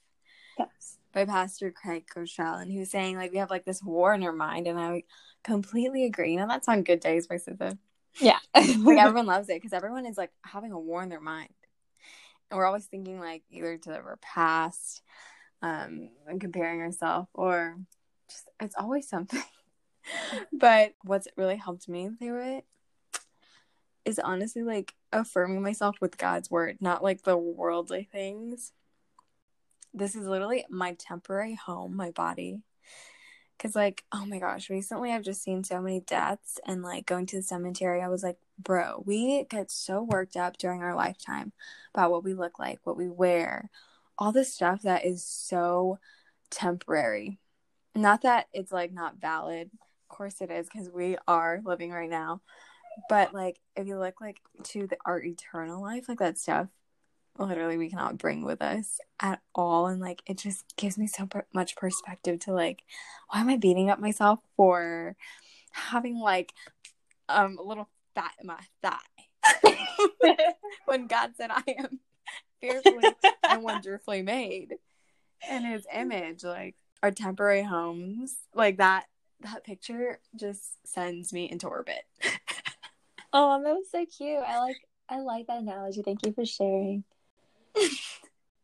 Yes. 0.57 0.97
By 1.13 1.25
Pastor 1.25 1.71
Craig 1.71 2.05
Groeschel. 2.11 2.59
And 2.59 2.71
he 2.71 2.79
was 2.79 2.89
saying 2.89 3.15
like 3.15 3.31
we 3.31 3.37
have 3.37 3.51
like 3.51 3.63
this 3.63 3.83
war 3.83 4.11
in 4.15 4.23
our 4.23 4.31
mind 4.31 4.65
and 4.65 4.79
I 4.79 5.03
completely 5.43 6.05
agree. 6.05 6.31
You 6.31 6.39
know 6.39 6.47
that's 6.47 6.67
on 6.67 6.81
good 6.81 6.99
days 6.99 7.27
by 7.27 7.35
SZA. 7.35 7.77
Yeah. 8.19 8.39
like 8.55 8.97
everyone 8.97 9.27
loves 9.27 9.49
it 9.49 9.57
because 9.57 9.73
everyone 9.73 10.07
is 10.07 10.17
like 10.17 10.31
having 10.41 10.71
a 10.71 10.79
war 10.79 11.03
in 11.03 11.09
their 11.09 11.21
mind. 11.21 11.53
And 12.49 12.57
we're 12.57 12.65
always 12.65 12.85
thinking 12.85 13.19
like 13.19 13.43
either 13.51 13.77
to 13.77 13.91
our 13.91 14.17
past, 14.19 15.03
um, 15.61 16.09
and 16.27 16.41
comparing 16.41 16.81
ourselves 16.81 17.29
or 17.35 17.77
just 18.27 18.49
it's 18.59 18.75
always 18.75 19.07
something. 19.07 19.43
but 20.51 20.95
what's 21.03 21.27
really 21.37 21.57
helped 21.57 21.87
me 21.87 22.09
through 22.17 22.57
it 22.57 22.65
is 24.09 24.19
honestly 24.19 24.63
like 24.63 24.93
affirming 25.13 25.61
myself 25.61 25.97
with 26.01 26.17
God's 26.17 26.51
word, 26.51 26.77
not 26.81 27.03
like 27.03 27.23
the 27.23 27.37
worldly 27.37 28.07
things. 28.11 28.73
This 29.93 30.15
is 30.15 30.27
literally 30.27 30.65
my 30.69 30.93
temporary 30.93 31.55
home, 31.55 31.95
my 31.95 32.11
body. 32.11 32.61
Cause 33.57 33.75
like, 33.75 34.05
oh 34.11 34.25
my 34.25 34.39
gosh, 34.39 34.69
recently 34.69 35.11
I've 35.11 35.23
just 35.23 35.43
seen 35.43 35.63
so 35.63 35.81
many 35.81 35.99
deaths 35.99 36.59
and 36.65 36.81
like 36.81 37.05
going 37.05 37.25
to 37.27 37.37
the 37.37 37.43
cemetery, 37.43 38.01
I 38.01 38.07
was 38.07 38.23
like, 38.23 38.37
bro, 38.57 39.03
we 39.05 39.45
get 39.49 39.69
so 39.69 40.01
worked 40.01 40.37
up 40.37 40.57
during 40.57 40.81
our 40.81 40.95
lifetime 40.95 41.51
about 41.93 42.11
what 42.11 42.23
we 42.23 42.33
look 42.33 42.57
like, 42.57 42.79
what 42.83 42.95
we 42.95 43.09
wear, 43.09 43.69
all 44.17 44.31
this 44.31 44.53
stuff 44.53 44.81
that 44.83 45.05
is 45.05 45.23
so 45.23 45.99
temporary 46.49 47.37
not 47.95 48.21
that 48.21 48.47
it's 48.53 48.71
like 48.71 48.91
not 48.91 49.19
valid 49.19 49.69
of 49.73 50.15
course 50.15 50.41
it 50.41 50.51
is 50.51 50.67
because 50.71 50.89
we 50.89 51.17
are 51.27 51.61
living 51.65 51.91
right 51.91 52.09
now 52.09 52.41
but 53.07 53.33
like 53.33 53.59
if 53.75 53.87
you 53.87 53.97
look 53.97 54.19
like 54.19 54.39
to 54.63 54.87
the 54.87 54.97
our 55.05 55.21
eternal 55.21 55.81
life 55.81 56.09
like 56.09 56.19
that 56.19 56.37
stuff 56.37 56.67
literally 57.37 57.77
we 57.77 57.89
cannot 57.89 58.17
bring 58.17 58.43
with 58.43 58.61
us 58.61 58.99
at 59.19 59.39
all 59.55 59.87
and 59.87 60.01
like 60.01 60.21
it 60.25 60.37
just 60.37 60.65
gives 60.75 60.97
me 60.97 61.07
so 61.07 61.25
per- 61.25 61.45
much 61.53 61.75
perspective 61.75 62.39
to 62.39 62.51
like 62.51 62.83
why 63.29 63.39
am 63.39 63.49
i 63.49 63.57
beating 63.57 63.89
up 63.89 63.99
myself 63.99 64.39
for 64.57 65.15
having 65.71 66.19
like 66.19 66.53
um 67.29 67.57
a 67.57 67.63
little 67.63 67.87
fat 68.15 68.33
in 68.41 68.47
my 68.47 68.59
thigh 68.81 70.53
when 70.85 71.07
god 71.07 71.31
said 71.37 71.49
i 71.51 71.63
am 71.77 71.99
fearfully 72.61 73.05
and 73.43 73.63
wonderfully 73.63 74.21
made. 74.21 74.75
In 75.49 75.63
his 75.63 75.87
image 75.93 76.43
like 76.43 76.75
our 77.01 77.11
temporary 77.11 77.63
homes 77.63 78.35
like 78.53 78.77
that 78.77 79.05
that 79.39 79.63
picture 79.63 80.19
just 80.35 80.85
sends 80.85 81.31
me 81.31 81.49
into 81.49 81.65
orbit 81.65 82.03
oh 83.33 83.61
that 83.63 83.73
was 83.75 83.89
so 83.91 84.05
cute. 84.05 84.43
I 84.45 84.59
like 84.59 84.77
i 85.09 85.19
like 85.19 85.47
that 85.47 85.61
analogy. 85.61 86.01
Thank 86.03 86.25
you 86.25 86.33
for 86.33 86.45
sharing. 86.45 87.03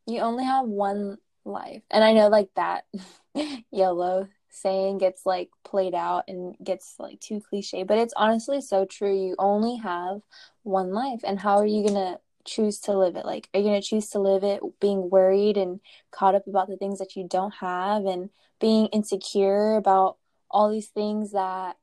You 0.08 0.20
only 0.20 0.44
have 0.44 0.68
one 0.68 1.18
life. 1.46 1.82
And 1.90 2.04
i 2.04 2.14
know 2.14 2.28
like 2.28 2.50
that 2.56 2.86
YOLO 3.72 4.28
saying 4.52 5.00
gets 5.00 5.26
like 5.26 5.50
played 5.64 5.96
out 5.96 6.26
and 6.28 6.56
gets 6.64 6.96
like 7.00 7.20
too 7.20 7.42
cliche 7.50 7.82
but 7.82 7.98
it's 7.98 8.14
honestly 8.16 8.62
so 8.62 8.86
true. 8.86 9.16
You 9.16 9.36
only 9.40 9.78
have 9.78 10.22
one 10.62 10.92
life. 10.94 11.22
And 11.24 11.40
how 11.40 11.58
are 11.58 11.66
you 11.66 11.88
gonna 11.88 12.20
choose 12.46 12.80
to 12.82 12.98
live 12.98 13.16
it? 13.16 13.26
Like, 13.26 13.50
are 13.54 13.60
you 13.60 13.66
going 13.66 13.82
to 13.82 13.88
choose 13.88 14.10
to 14.12 14.20
live 14.20 14.44
it 14.44 14.62
being 14.80 15.10
worried 15.10 15.58
and 15.58 15.82
caught 16.12 16.36
up 16.36 16.48
about 16.48 16.70
the 16.70 16.78
things 16.78 17.00
that 17.00 17.16
you 17.16 17.28
don't 17.28 17.54
have 17.56 18.06
and 18.06 18.30
being 18.62 18.88
insecure 18.88 19.76
about 19.76 20.18
all 20.50 20.70
these 20.72 20.88
things 20.88 21.32
that, 21.32 21.76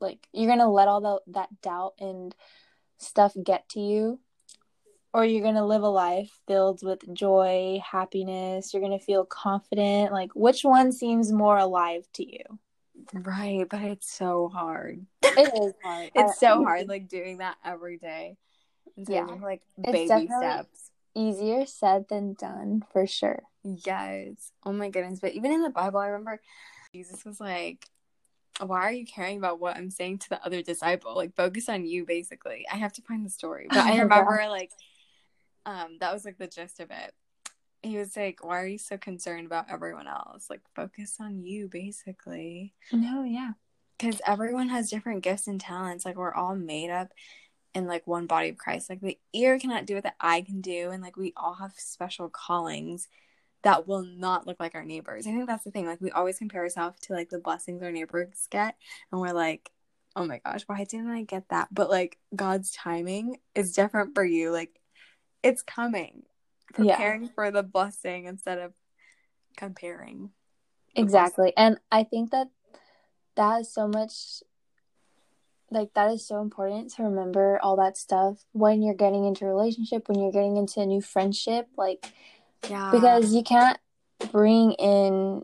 like, 0.00 0.26
you're 0.32 0.48
going 0.48 0.58
to 0.58 0.68
let 0.68 0.88
all 0.88 1.00
the, 1.00 1.32
that 1.32 1.48
doubt 1.62 1.94
and 2.00 2.34
stuff 2.98 3.34
get 3.42 3.68
to 3.70 3.80
you? 3.80 4.20
Or 5.14 5.24
you're 5.24 5.42
going 5.42 5.54
to 5.54 5.64
live 5.64 5.82
a 5.82 5.88
life 5.88 6.30
filled 6.46 6.80
with 6.82 7.00
joy, 7.14 7.80
happiness, 7.84 8.72
you're 8.72 8.82
going 8.82 8.98
to 8.98 9.04
feel 9.04 9.24
confident? 9.24 10.12
Like, 10.12 10.30
which 10.34 10.62
one 10.62 10.92
seems 10.92 11.32
more 11.32 11.56
alive 11.56 12.06
to 12.14 12.30
you? 12.30 12.42
Right, 13.14 13.66
but 13.68 13.80
it's 13.80 14.12
so 14.12 14.48
hard. 14.52 15.06
It 15.22 15.54
is 15.62 15.72
hard. 15.82 16.10
it's 16.14 16.38
so 16.38 16.62
hard, 16.62 16.88
like 16.88 17.08
doing 17.08 17.38
that 17.38 17.56
every 17.64 17.96
day 17.96 18.36
yeah. 19.06 19.26
like 19.42 19.62
baby 19.80 20.06
steps. 20.06 20.90
Easier 21.14 21.66
said 21.66 22.06
than 22.08 22.34
done 22.34 22.84
for 22.92 23.06
sure. 23.06 23.42
Yes. 23.64 24.52
Oh 24.64 24.72
my 24.72 24.88
goodness. 24.88 25.20
But 25.20 25.34
even 25.34 25.52
in 25.52 25.62
the 25.62 25.70
Bible, 25.70 25.98
I 25.98 26.08
remember 26.08 26.40
Jesus 26.94 27.24
was 27.24 27.40
like, 27.40 27.84
why 28.60 28.80
are 28.82 28.92
you 28.92 29.06
caring 29.06 29.38
about 29.38 29.60
what 29.60 29.76
I'm 29.76 29.90
saying 29.90 30.18
to 30.18 30.28
the 30.30 30.44
other 30.44 30.62
disciple? 30.62 31.14
Like 31.14 31.34
focus 31.36 31.68
on 31.68 31.86
you 31.86 32.04
basically. 32.04 32.66
I 32.70 32.76
have 32.76 32.92
to 32.94 33.02
find 33.02 33.24
the 33.24 33.30
story. 33.30 33.66
But 33.68 33.78
I 33.78 33.98
remember 34.00 34.46
like 34.48 34.70
um 35.66 35.98
that 36.00 36.12
was 36.12 36.24
like 36.24 36.38
the 36.38 36.46
gist 36.46 36.80
of 36.80 36.90
it. 36.90 37.12
He 37.82 37.96
was 37.96 38.16
like, 38.16 38.44
Why 38.44 38.60
are 38.60 38.66
you 38.66 38.78
so 38.78 38.98
concerned 38.98 39.46
about 39.46 39.70
everyone 39.70 40.08
else? 40.08 40.48
Like 40.50 40.62
focus 40.74 41.16
on 41.20 41.42
you 41.42 41.68
basically. 41.68 42.74
No, 42.92 43.24
yeah. 43.24 43.52
Because 43.98 44.20
everyone 44.26 44.68
has 44.68 44.90
different 44.90 45.22
gifts 45.22 45.46
and 45.46 45.60
talents. 45.60 46.04
Like 46.04 46.16
we're 46.16 46.34
all 46.34 46.54
made 46.54 46.90
up 46.90 47.12
in 47.74 47.86
like 47.86 48.06
one 48.06 48.26
body 48.26 48.48
of 48.48 48.56
Christ. 48.56 48.90
Like 48.90 49.00
the 49.00 49.18
ear 49.32 49.58
cannot 49.58 49.86
do 49.86 49.94
what 49.94 50.04
the 50.04 50.14
eye 50.20 50.42
can 50.42 50.60
do, 50.60 50.90
and 50.90 51.02
like 51.02 51.16
we 51.16 51.32
all 51.36 51.54
have 51.54 51.72
special 51.76 52.28
callings 52.28 53.08
that 53.62 53.88
will 53.88 54.04
not 54.04 54.46
look 54.46 54.60
like 54.60 54.74
our 54.74 54.84
neighbors. 54.84 55.26
I 55.26 55.30
think 55.30 55.46
that's 55.46 55.64
the 55.64 55.70
thing. 55.70 55.86
Like 55.86 56.00
we 56.00 56.10
always 56.10 56.38
compare 56.38 56.62
ourselves 56.62 57.00
to 57.02 57.12
like 57.12 57.30
the 57.30 57.38
blessings 57.38 57.82
our 57.82 57.92
neighbors 57.92 58.46
get, 58.50 58.76
and 59.10 59.20
we're 59.20 59.32
like, 59.32 59.70
oh 60.16 60.24
my 60.24 60.40
gosh, 60.44 60.62
why 60.66 60.84
didn't 60.84 61.10
I 61.10 61.22
get 61.22 61.48
that? 61.50 61.68
But 61.72 61.90
like 61.90 62.18
God's 62.34 62.72
timing 62.72 63.38
is 63.54 63.72
different 63.72 64.14
for 64.14 64.24
you. 64.24 64.52
Like 64.52 64.80
it's 65.42 65.62
coming. 65.62 66.22
Preparing 66.74 67.24
yeah. 67.24 67.28
for 67.34 67.50
the 67.50 67.62
blessing 67.62 68.26
instead 68.26 68.58
of 68.58 68.74
comparing. 69.56 70.30
Exactly. 70.94 71.52
And 71.56 71.78
I 71.90 72.04
think 72.04 72.30
that 72.32 72.48
that 73.36 73.60
is 73.62 73.72
so 73.72 73.88
much 73.88 74.42
like 75.70 75.92
that 75.94 76.10
is 76.10 76.26
so 76.26 76.40
important 76.40 76.92
to 76.94 77.04
remember 77.04 77.58
all 77.62 77.76
that 77.76 77.96
stuff 77.96 78.44
when 78.52 78.82
you're 78.82 78.94
getting 78.94 79.24
into 79.24 79.44
a 79.44 79.48
relationship 79.48 80.08
when 80.08 80.18
you're 80.18 80.32
getting 80.32 80.56
into 80.56 80.80
a 80.80 80.86
new 80.86 81.00
friendship 81.00 81.68
like 81.76 82.12
yeah. 82.68 82.90
Because 82.90 83.32
you 83.32 83.42
can't 83.42 83.78
bring 84.32 84.72
in 84.72 85.42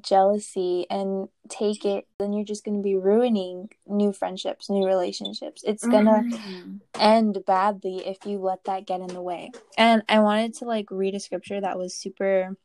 jealousy 0.00 0.84
and 0.90 1.28
take 1.48 1.84
it 1.84 2.08
then 2.18 2.32
you're 2.32 2.44
just 2.44 2.64
going 2.64 2.76
to 2.76 2.82
be 2.82 2.96
ruining 2.96 3.68
new 3.86 4.12
friendships 4.12 4.68
new 4.68 4.84
relationships. 4.84 5.62
It's 5.64 5.86
going 5.86 6.06
to 6.06 6.36
mm-hmm. 6.36 6.76
end 6.98 7.38
badly 7.46 7.98
if 8.06 8.26
you 8.26 8.38
let 8.38 8.64
that 8.64 8.86
get 8.86 9.00
in 9.00 9.06
the 9.06 9.22
way. 9.22 9.52
And 9.78 10.02
i 10.08 10.18
wanted 10.18 10.54
to 10.54 10.64
like 10.64 10.90
read 10.90 11.14
a 11.14 11.20
scripture 11.20 11.60
that 11.60 11.78
was 11.78 11.94
super 11.94 12.56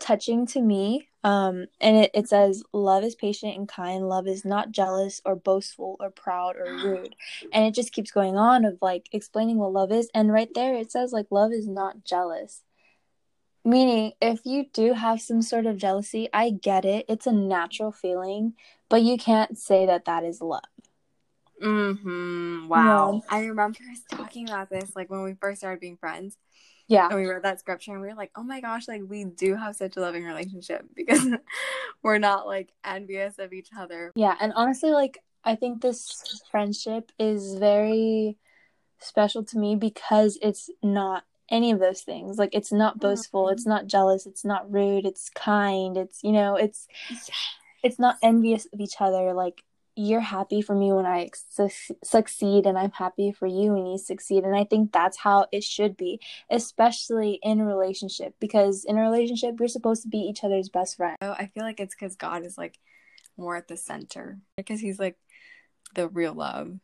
touching 0.00 0.46
to 0.48 0.60
me. 0.60 1.08
Um, 1.24 1.66
and 1.80 1.96
it, 1.98 2.10
it 2.14 2.28
says, 2.28 2.64
Love 2.72 3.04
is 3.04 3.14
patient 3.14 3.56
and 3.56 3.68
kind. 3.68 4.08
Love 4.08 4.26
is 4.26 4.44
not 4.44 4.72
jealous 4.72 5.20
or 5.24 5.36
boastful 5.36 5.96
or 6.00 6.10
proud 6.10 6.56
or 6.56 6.64
rude. 6.64 7.14
And 7.52 7.64
it 7.64 7.74
just 7.74 7.92
keeps 7.92 8.10
going 8.10 8.36
on 8.36 8.64
of 8.64 8.78
like 8.82 9.08
explaining 9.12 9.58
what 9.58 9.72
love 9.72 9.92
is. 9.92 10.10
And 10.14 10.32
right 10.32 10.50
there 10.54 10.74
it 10.74 10.90
says, 10.90 11.12
like, 11.12 11.26
love 11.30 11.52
is 11.52 11.68
not 11.68 12.04
jealous. 12.04 12.62
Meaning, 13.64 14.12
if 14.20 14.40
you 14.44 14.66
do 14.72 14.92
have 14.94 15.20
some 15.20 15.40
sort 15.40 15.66
of 15.66 15.76
jealousy, 15.76 16.28
I 16.32 16.50
get 16.50 16.84
it. 16.84 17.04
It's 17.08 17.28
a 17.28 17.32
natural 17.32 17.92
feeling, 17.92 18.54
but 18.88 19.02
you 19.02 19.16
can't 19.16 19.56
say 19.56 19.86
that 19.86 20.06
that 20.06 20.24
is 20.24 20.40
love. 20.40 20.62
Mm-hmm. 21.62 22.66
Wow. 22.66 23.12
Yeah. 23.14 23.20
I 23.30 23.44
remember 23.44 23.78
us 23.92 24.00
talking 24.10 24.48
about 24.48 24.68
this 24.68 24.96
like 24.96 25.10
when 25.10 25.22
we 25.22 25.34
first 25.34 25.60
started 25.60 25.80
being 25.80 25.96
friends. 25.96 26.36
Yeah. 26.92 27.08
And 27.08 27.16
we 27.16 27.26
read 27.26 27.42
that 27.42 27.60
scripture 27.60 27.92
and 27.92 28.00
we 28.00 28.08
were 28.08 28.14
like, 28.14 28.32
oh 28.36 28.42
my 28.42 28.60
gosh, 28.60 28.86
like 28.86 29.02
we 29.06 29.24
do 29.24 29.56
have 29.56 29.76
such 29.76 29.96
a 29.96 30.00
loving 30.00 30.24
relationship 30.24 30.84
because 30.94 31.26
we're 32.02 32.18
not 32.18 32.46
like 32.46 32.72
envious 32.84 33.38
of 33.38 33.52
each 33.52 33.70
other. 33.76 34.12
Yeah. 34.14 34.36
And 34.40 34.52
honestly, 34.54 34.90
like, 34.90 35.18
I 35.44 35.56
think 35.56 35.82
this 35.82 36.40
friendship 36.50 37.10
is 37.18 37.54
very 37.54 38.36
special 39.00 39.42
to 39.44 39.58
me 39.58 39.74
because 39.74 40.38
it's 40.40 40.70
not 40.82 41.24
any 41.50 41.70
of 41.70 41.80
those 41.80 42.02
things. 42.02 42.38
Like 42.38 42.54
it's 42.54 42.72
not 42.72 43.00
boastful, 43.00 43.44
mm-hmm. 43.44 43.54
it's 43.54 43.66
not 43.66 43.86
jealous, 43.86 44.26
it's 44.26 44.44
not 44.44 44.70
rude, 44.72 45.04
it's 45.04 45.28
kind, 45.30 45.96
it's 45.96 46.22
you 46.22 46.32
know, 46.32 46.56
it's 46.56 46.86
it's 47.82 47.98
not 47.98 48.16
envious 48.22 48.66
of 48.72 48.80
each 48.80 49.00
other. 49.00 49.32
Like 49.32 49.62
you're 49.94 50.20
happy 50.20 50.62
for 50.62 50.74
me 50.74 50.92
when 50.92 51.04
I 51.04 51.30
su- 51.50 51.94
succeed 52.02 52.66
and 52.66 52.78
I'm 52.78 52.92
happy 52.92 53.30
for 53.30 53.46
you 53.46 53.72
when 53.72 53.86
you 53.86 53.98
succeed 53.98 54.44
and 54.44 54.56
I 54.56 54.64
think 54.64 54.92
that's 54.92 55.18
how 55.18 55.46
it 55.52 55.62
should 55.62 55.96
be, 55.96 56.20
especially 56.50 57.38
in 57.42 57.60
a 57.60 57.66
relationship 57.66 58.34
because 58.40 58.84
in 58.84 58.96
a 58.96 59.02
relationship 59.02 59.56
you're 59.58 59.68
supposed 59.68 60.02
to 60.02 60.08
be 60.08 60.18
each 60.18 60.44
other's 60.44 60.68
best 60.68 60.96
friend. 60.96 61.16
Oh, 61.20 61.32
I 61.32 61.46
feel 61.46 61.64
like 61.64 61.80
it's 61.80 61.94
cuz 61.94 62.16
God 62.16 62.44
is 62.44 62.56
like 62.56 62.78
more 63.36 63.56
at 63.56 63.68
the 63.68 63.76
center 63.76 64.38
because 64.56 64.80
he's 64.80 64.98
like 64.98 65.16
the 65.94 66.08
real 66.08 66.34
love 66.34 66.78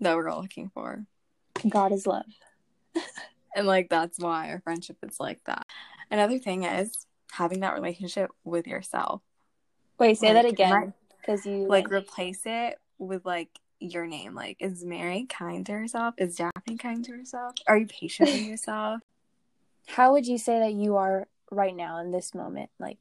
that 0.00 0.16
we're 0.16 0.28
all 0.28 0.42
looking 0.42 0.68
for. 0.68 1.06
God 1.68 1.92
is 1.92 2.06
love. 2.06 2.26
and 3.56 3.66
like 3.66 3.88
that's 3.88 4.18
why 4.18 4.50
our 4.50 4.60
friendship 4.60 4.98
is 5.02 5.18
like 5.18 5.40
that. 5.44 5.66
Another 6.10 6.38
thing 6.38 6.64
is 6.64 7.06
having 7.32 7.60
that 7.60 7.74
relationship 7.74 8.30
with 8.44 8.66
yourself. 8.66 9.22
Wait, 9.98 10.18
say 10.18 10.34
like, 10.34 10.42
that 10.42 10.52
again. 10.52 10.92
Because 11.24 11.46
you 11.46 11.66
like 11.66 11.90
replace 11.90 12.42
it 12.44 12.78
with 12.98 13.24
like 13.24 13.48
your 13.80 14.06
name. 14.06 14.34
Like, 14.34 14.56
is 14.60 14.84
Mary 14.84 15.26
kind 15.28 15.64
to 15.66 15.72
herself? 15.72 16.14
Is 16.18 16.36
Daphne 16.36 16.76
kind 16.76 17.04
to 17.04 17.12
herself? 17.12 17.54
Are 17.66 17.78
you 17.78 17.86
patient 17.86 18.32
with 18.32 18.42
yourself? 18.46 19.00
How 19.86 20.12
would 20.12 20.26
you 20.26 20.38
say 20.38 20.58
that 20.60 20.72
you 20.72 20.96
are 20.96 21.28
right 21.50 21.74
now 21.74 21.98
in 21.98 22.10
this 22.10 22.34
moment? 22.34 22.70
Like, 22.78 22.98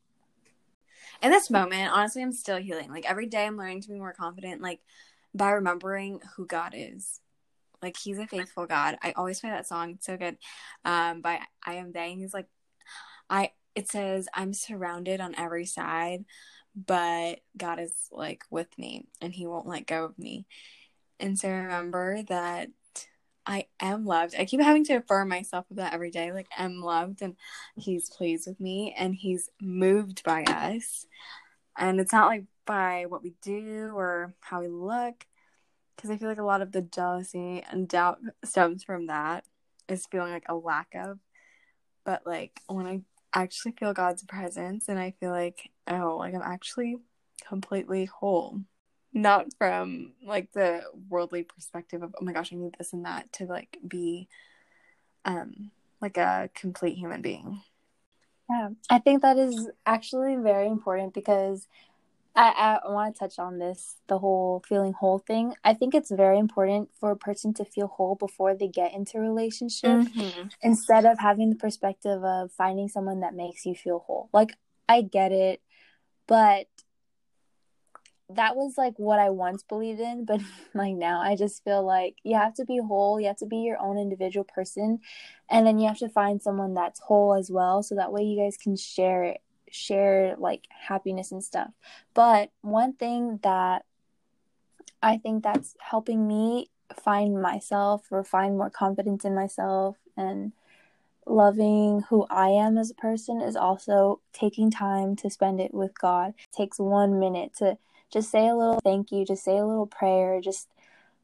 in 1.21 1.31
this 1.31 1.49
moment, 1.49 1.91
honestly, 1.93 2.21
I'm 2.21 2.33
still 2.33 2.57
healing. 2.57 2.89
Like, 2.91 3.09
every 3.09 3.25
day 3.25 3.45
I'm 3.45 3.57
learning 3.57 3.81
to 3.81 3.89
be 3.89 3.97
more 3.97 4.13
confident, 4.13 4.61
like, 4.61 4.81
by 5.33 5.51
remembering 5.51 6.19
who 6.35 6.45
God 6.45 6.73
is. 6.75 7.19
Like 7.81 7.97
he's 7.97 8.17
a 8.17 8.25
faithful 8.25 8.65
God. 8.65 8.97
I 9.03 9.11
always 9.11 9.41
play 9.41 9.49
that 9.49 9.67
song. 9.67 9.91
It's 9.91 10.05
so 10.05 10.15
good. 10.15 10.37
Um, 10.85 11.21
by 11.21 11.41
I 11.65 11.75
am 11.75 11.91
they. 11.91 12.15
he's 12.15 12.33
like, 12.33 12.47
I. 13.29 13.51
It 13.75 13.89
says 13.89 14.27
I'm 14.35 14.53
surrounded 14.53 15.19
on 15.19 15.33
every 15.35 15.65
side, 15.65 16.25
but 16.75 17.39
God 17.57 17.79
is 17.79 17.93
like 18.11 18.43
with 18.49 18.67
me, 18.77 19.05
and 19.21 19.33
He 19.33 19.47
won't 19.47 19.67
let 19.67 19.87
go 19.87 20.05
of 20.05 20.17
me. 20.17 20.45
And 21.19 21.37
so 21.37 21.49
remember 21.49 22.23
that 22.23 22.69
I 23.45 23.67
am 23.79 24.05
loved. 24.05 24.35
I 24.37 24.45
keep 24.45 24.61
having 24.61 24.85
to 24.85 24.95
affirm 24.95 25.29
myself 25.29 25.65
of 25.69 25.77
that 25.77 25.93
every 25.93 26.11
day. 26.11 26.31
Like 26.31 26.47
I'm 26.57 26.81
loved, 26.81 27.21
and 27.21 27.35
He's 27.75 28.09
pleased 28.09 28.47
with 28.47 28.59
me, 28.59 28.95
and 28.97 29.15
He's 29.15 29.49
moved 29.61 30.23
by 30.23 30.43
us. 30.43 31.05
And 31.77 31.99
it's 31.99 32.13
not 32.13 32.27
like 32.27 32.45
by 32.65 33.05
what 33.07 33.23
we 33.23 33.33
do 33.41 33.91
or 33.95 34.33
how 34.41 34.61
we 34.61 34.67
look 34.67 35.25
because 35.95 36.09
I 36.09 36.17
feel 36.17 36.27
like 36.27 36.39
a 36.39 36.43
lot 36.43 36.61
of 36.61 36.71
the 36.71 36.81
jealousy 36.81 37.63
and 37.69 37.87
doubt 37.87 38.19
stems 38.43 38.83
from 38.83 39.07
that 39.07 39.45
is 39.87 40.05
feeling 40.05 40.31
like 40.31 40.45
a 40.49 40.55
lack 40.55 40.93
of. 40.95 41.19
But 42.03 42.25
like 42.25 42.59
when 42.67 42.85
I 42.85 43.01
actually 43.33 43.73
feel 43.73 43.93
God's 43.93 44.23
presence 44.23 44.89
and 44.89 44.99
I 44.99 45.11
feel 45.19 45.31
like, 45.31 45.69
oh, 45.87 46.17
like 46.19 46.33
I'm 46.33 46.41
actually 46.41 46.97
completely 47.47 48.05
whole. 48.05 48.59
Not 49.13 49.47
from 49.57 50.13
like 50.25 50.51
the 50.53 50.83
worldly 51.09 51.43
perspective 51.43 52.01
of, 52.01 52.15
oh 52.19 52.25
my 52.25 52.33
gosh, 52.33 52.51
I 52.51 52.55
need 52.55 52.75
this 52.77 52.93
and 52.93 53.05
that 53.05 53.31
to 53.33 53.45
like 53.45 53.77
be 53.87 54.27
um 55.25 55.71
like 56.01 56.17
a 56.17 56.49
complete 56.53 56.97
human 56.97 57.21
being. 57.21 57.61
Yeah, 58.49 58.69
I 58.89 58.99
think 58.99 59.21
that 59.21 59.37
is 59.37 59.69
actually 59.85 60.35
very 60.35 60.67
important 60.67 61.13
because 61.13 61.67
I, 62.35 62.79
I 62.83 62.91
want 62.91 63.15
to 63.15 63.19
touch 63.19 63.37
on 63.37 63.59
this 63.59 63.97
the 64.07 64.17
whole 64.17 64.63
feeling 64.67 64.93
whole 64.93 65.19
thing. 65.19 65.53
I 65.63 65.75
think 65.75 65.93
it's 65.93 66.11
very 66.11 66.39
important 66.39 66.89
for 66.99 67.11
a 67.11 67.15
person 67.15 67.53
to 67.55 67.65
feel 67.65 67.87
whole 67.87 68.15
before 68.15 68.55
they 68.55 68.67
get 68.67 68.93
into 68.93 69.17
a 69.17 69.21
relationship 69.21 70.07
mm-hmm. 70.07 70.47
instead 70.63 71.05
of 71.05 71.19
having 71.19 71.51
the 71.51 71.55
perspective 71.55 72.23
of 72.23 72.51
finding 72.51 72.87
someone 72.87 73.19
that 73.19 73.35
makes 73.35 73.65
you 73.65 73.75
feel 73.75 73.99
whole. 73.99 74.29
Like, 74.33 74.53
I 74.89 75.03
get 75.03 75.31
it, 75.31 75.61
but 76.27 76.67
that 78.29 78.55
was 78.55 78.73
like 78.77 78.93
what 78.97 79.19
I 79.19 79.29
once 79.29 79.61
believed 79.61 79.99
in, 79.99 80.25
but 80.25 80.41
like 80.73 80.95
now 80.95 81.21
I 81.21 81.35
just 81.35 81.63
feel 81.63 81.85
like 81.85 82.15
you 82.23 82.35
have 82.35 82.55
to 82.55 82.65
be 82.65 82.79
whole, 82.79 83.19
you 83.19 83.27
have 83.27 83.37
to 83.37 83.45
be 83.45 83.57
your 83.57 83.79
own 83.79 83.99
individual 83.99 84.43
person, 84.43 85.01
and 85.51 85.67
then 85.67 85.77
you 85.77 85.87
have 85.87 85.99
to 85.99 86.09
find 86.09 86.41
someone 86.41 86.73
that's 86.73 86.99
whole 86.99 87.35
as 87.35 87.51
well 87.51 87.83
so 87.83 87.93
that 87.93 88.11
way 88.11 88.23
you 88.23 88.41
guys 88.41 88.57
can 88.57 88.75
share 88.75 89.23
it 89.23 89.41
share 89.73 90.35
like 90.37 90.67
happiness 90.69 91.31
and 91.31 91.43
stuff. 91.43 91.71
But 92.13 92.51
one 92.61 92.93
thing 92.93 93.39
that 93.43 93.85
I 95.01 95.17
think 95.17 95.43
that's 95.43 95.75
helping 95.79 96.27
me 96.27 96.69
find 97.03 97.41
myself 97.41 98.05
or 98.11 98.23
find 98.23 98.57
more 98.57 98.69
confidence 98.69 99.25
in 99.25 99.33
myself 99.33 99.97
and 100.15 100.53
loving 101.25 102.03
who 102.09 102.25
I 102.29 102.49
am 102.49 102.77
as 102.77 102.91
a 102.91 102.95
person 102.95 103.41
is 103.41 103.55
also 103.55 104.19
taking 104.31 104.69
time 104.69 105.15
to 105.17 105.29
spend 105.29 105.59
it 105.59 105.73
with 105.73 105.97
God. 105.99 106.33
It 106.37 106.55
takes 106.55 106.79
one 106.79 107.19
minute 107.19 107.53
to 107.57 107.77
just 108.11 108.29
say 108.29 108.47
a 108.47 108.55
little 108.55 108.79
thank 108.83 109.11
you, 109.11 109.25
just 109.25 109.43
say 109.43 109.57
a 109.57 109.65
little 109.65 109.87
prayer, 109.87 110.39
just 110.39 110.69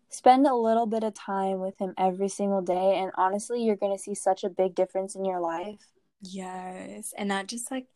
spend 0.10 0.48
a 0.48 0.56
little 0.56 0.88
bit 0.88 1.04
of 1.04 1.14
time 1.14 1.60
with 1.60 1.78
Him 1.78 1.94
every 1.98 2.30
single 2.30 2.62
day. 2.62 2.98
And 2.98 3.12
honestly, 3.16 3.64
you're 3.64 3.76
going 3.76 3.96
to 3.96 4.02
see 4.02 4.16
such 4.16 4.44
a 4.44 4.50
big 4.50 4.74
difference 4.74 5.16
in 5.16 5.24
your 5.24 5.40
life. 5.40 5.86
Yes. 6.22 7.14
And 7.18 7.30
not 7.30 7.48
just 7.48 7.70
like 7.70 7.88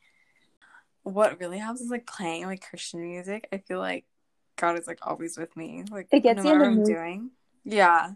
what 1.03 1.39
really 1.39 1.57
helps 1.57 1.81
is 1.81 1.89
like 1.89 2.07
playing 2.07 2.45
like 2.45 2.67
Christian 2.67 3.01
music. 3.01 3.47
I 3.51 3.57
feel 3.57 3.79
like 3.79 4.05
God 4.57 4.77
is 4.79 4.87
like 4.87 4.99
always 5.01 5.37
with 5.37 5.55
me. 5.55 5.83
Like 5.89 6.07
it 6.11 6.21
gets 6.21 6.43
no 6.43 6.49
you 6.49 6.55
in 6.55 6.59
the 6.59 6.69
mood. 6.69 6.79
I'm 6.79 6.93
doing. 6.93 7.31
Yeah. 7.65 8.11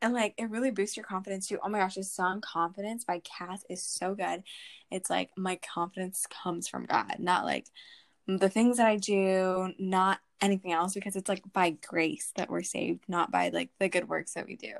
And 0.00 0.12
like 0.12 0.34
it 0.38 0.50
really 0.50 0.70
boosts 0.70 0.96
your 0.96 1.04
confidence 1.04 1.48
too. 1.48 1.58
Oh 1.62 1.68
my 1.68 1.78
gosh, 1.78 1.94
this 1.94 2.12
song 2.12 2.40
Confidence 2.40 3.04
by 3.04 3.20
Cass 3.20 3.64
is 3.68 3.82
so 3.82 4.14
good. 4.14 4.42
It's 4.90 5.10
like 5.10 5.30
my 5.36 5.56
confidence 5.56 6.26
comes 6.42 6.68
from 6.68 6.86
God, 6.86 7.16
not 7.18 7.44
like 7.44 7.66
the 8.26 8.48
things 8.48 8.78
that 8.78 8.86
I 8.86 8.96
do, 8.96 9.72
not 9.78 10.20
anything 10.40 10.72
else, 10.72 10.94
because 10.94 11.16
it's 11.16 11.28
like 11.28 11.42
by 11.52 11.70
grace 11.70 12.32
that 12.36 12.50
we're 12.50 12.62
saved, 12.62 13.04
not 13.08 13.30
by 13.30 13.50
like 13.50 13.70
the 13.78 13.88
good 13.88 14.08
works 14.08 14.34
that 14.34 14.46
we 14.46 14.56
do. 14.56 14.72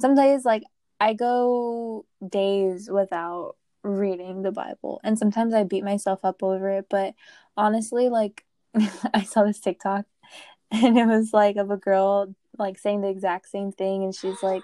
Some 0.00 0.14
days 0.14 0.44
like 0.44 0.64
I 0.98 1.14
go 1.14 2.04
days 2.26 2.90
without 2.90 3.56
reading 3.82 4.42
the 4.42 4.52
Bible. 4.52 5.00
And 5.04 5.18
sometimes 5.18 5.54
I 5.54 5.64
beat 5.64 5.84
myself 5.84 6.24
up 6.24 6.42
over 6.42 6.70
it, 6.70 6.86
but 6.90 7.14
honestly, 7.56 8.08
like 8.08 8.44
I 9.14 9.22
saw 9.22 9.44
this 9.44 9.60
TikTok 9.60 10.06
and 10.70 10.98
it 10.98 11.06
was 11.06 11.32
like 11.32 11.56
of 11.56 11.70
a 11.70 11.76
girl 11.76 12.34
like 12.58 12.78
saying 12.78 13.00
the 13.00 13.08
exact 13.08 13.48
same 13.48 13.72
thing 13.72 14.04
and 14.04 14.14
she's 14.14 14.42
like 14.42 14.62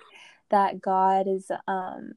that 0.50 0.80
God 0.80 1.26
is 1.26 1.50
um 1.66 2.12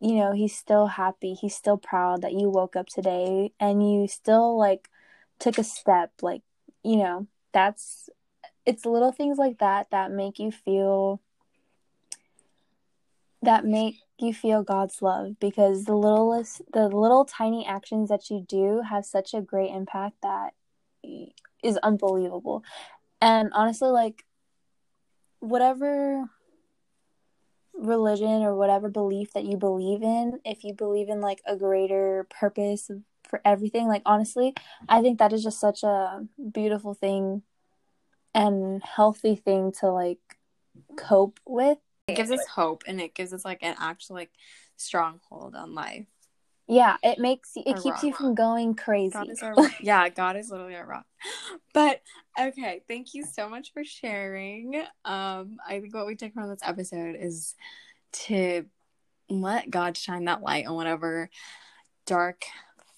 you 0.00 0.14
know, 0.16 0.32
he's 0.32 0.56
still 0.56 0.86
happy. 0.86 1.34
He's 1.34 1.56
still 1.56 1.76
proud 1.76 2.22
that 2.22 2.32
you 2.32 2.48
woke 2.48 2.76
up 2.76 2.86
today 2.86 3.52
and 3.58 3.82
you 3.82 4.06
still 4.06 4.56
like 4.56 4.88
took 5.40 5.58
a 5.58 5.64
step 5.64 6.12
like, 6.22 6.42
you 6.84 6.96
know, 6.96 7.26
that's 7.52 8.08
it's 8.64 8.84
little 8.86 9.12
things 9.12 9.38
like 9.38 9.58
that 9.58 9.90
that 9.90 10.12
make 10.12 10.38
you 10.38 10.52
feel 10.52 11.20
that 13.42 13.64
make 13.64 13.96
you 14.18 14.34
feel 14.34 14.62
God's 14.62 15.00
love 15.00 15.38
because 15.40 15.84
the 15.84 15.94
littlest 15.94 16.62
the 16.72 16.88
little 16.88 17.24
tiny 17.24 17.64
actions 17.66 18.08
that 18.08 18.30
you 18.30 18.44
do 18.48 18.82
have 18.88 19.04
such 19.04 19.32
a 19.32 19.40
great 19.40 19.70
impact 19.70 20.16
that 20.22 20.54
is 21.62 21.76
unbelievable. 21.78 22.64
And 23.20 23.50
honestly 23.52 23.88
like 23.90 24.24
whatever 25.40 26.28
religion 27.74 28.42
or 28.42 28.56
whatever 28.56 28.88
belief 28.88 29.32
that 29.34 29.44
you 29.44 29.56
believe 29.56 30.02
in, 30.02 30.40
if 30.44 30.64
you 30.64 30.74
believe 30.74 31.08
in 31.08 31.20
like 31.20 31.40
a 31.46 31.56
greater 31.56 32.26
purpose 32.28 32.90
for 33.22 33.40
everything, 33.44 33.86
like 33.86 34.02
honestly, 34.04 34.54
I 34.88 35.00
think 35.00 35.18
that 35.18 35.32
is 35.32 35.44
just 35.44 35.60
such 35.60 35.84
a 35.84 36.26
beautiful 36.52 36.94
thing 36.94 37.42
and 38.34 38.82
healthy 38.82 39.36
thing 39.36 39.72
to 39.80 39.90
like 39.90 40.18
cope 40.96 41.38
with 41.46 41.78
it 42.08 42.16
gives 42.16 42.30
us 42.30 42.46
hope 42.46 42.84
and 42.86 43.00
it 43.00 43.14
gives 43.14 43.32
us 43.32 43.44
like 43.44 43.62
an 43.62 43.74
actual 43.78 44.16
like 44.16 44.30
stronghold 44.76 45.54
on 45.54 45.74
life. 45.74 46.06
Yeah, 46.66 46.96
it 47.02 47.18
makes 47.18 47.52
it 47.56 47.64
keeps 47.64 47.84
rock. 47.84 48.02
you 48.02 48.12
from 48.12 48.34
going 48.34 48.74
crazy. 48.74 49.12
God 49.12 49.28
our, 49.42 49.54
yeah, 49.80 50.08
God 50.10 50.36
is 50.36 50.50
literally 50.50 50.74
a 50.74 50.84
rock. 50.84 51.06
But 51.72 52.02
okay, 52.38 52.82
thank 52.86 53.14
you 53.14 53.24
so 53.24 53.48
much 53.48 53.72
for 53.72 53.84
sharing. 53.84 54.76
Um, 55.04 55.56
I 55.66 55.80
think 55.80 55.94
what 55.94 56.06
we 56.06 56.14
take 56.14 56.34
from 56.34 56.48
this 56.48 56.60
episode 56.62 57.16
is 57.18 57.54
to 58.12 58.66
let 59.30 59.70
God 59.70 59.96
shine 59.96 60.26
that 60.26 60.42
light 60.42 60.66
on 60.66 60.74
whatever 60.74 61.30
dark 62.06 62.44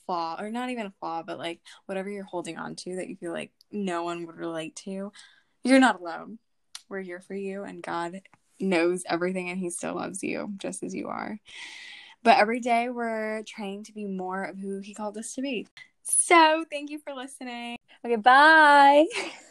flaw, 0.05 0.37
or 0.41 0.51
not 0.51 0.71
even 0.71 0.87
a 0.87 0.93
flaw, 0.99 1.23
but 1.23 1.39
like 1.39 1.61
whatever 1.87 2.11
you're 2.11 2.25
holding 2.25 2.59
on 2.59 2.75
to 2.75 2.97
that 2.97 3.09
you 3.09 3.15
feel 3.15 3.33
like 3.33 3.53
no 3.71 4.03
one 4.03 4.27
would 4.27 4.37
relate 4.37 4.75
to, 4.75 5.13
you're 5.63 5.79
not 5.79 6.01
alone. 6.01 6.39
We're 6.89 7.03
here 7.03 7.21
for 7.21 7.35
you, 7.35 7.63
and 7.63 7.81
God 7.81 8.21
knows 8.61 9.03
everything, 9.09 9.51
and 9.51 9.59
He 9.59 9.71
still 9.71 9.95
loves 9.95 10.23
you 10.23 10.53
just 10.57 10.83
as 10.83 10.95
you 10.95 11.09
are. 11.09 11.39
But 12.23 12.39
every 12.39 12.61
day 12.61 12.91
we're 12.91 13.43
trying 13.45 13.85
to 13.85 13.93
be 13.93 14.07
more 14.07 14.45
of 14.45 14.59
who 14.59 14.81
He 14.81 14.95
called 14.95 15.17
us 15.17 15.35
to 15.35 15.43
be. 15.43 15.67
So 16.03 16.65
thank 16.71 16.91
you 16.91 16.99
for 16.99 17.15
listening. 17.15 17.77
Okay, 18.05 18.17
bye. 18.17 19.07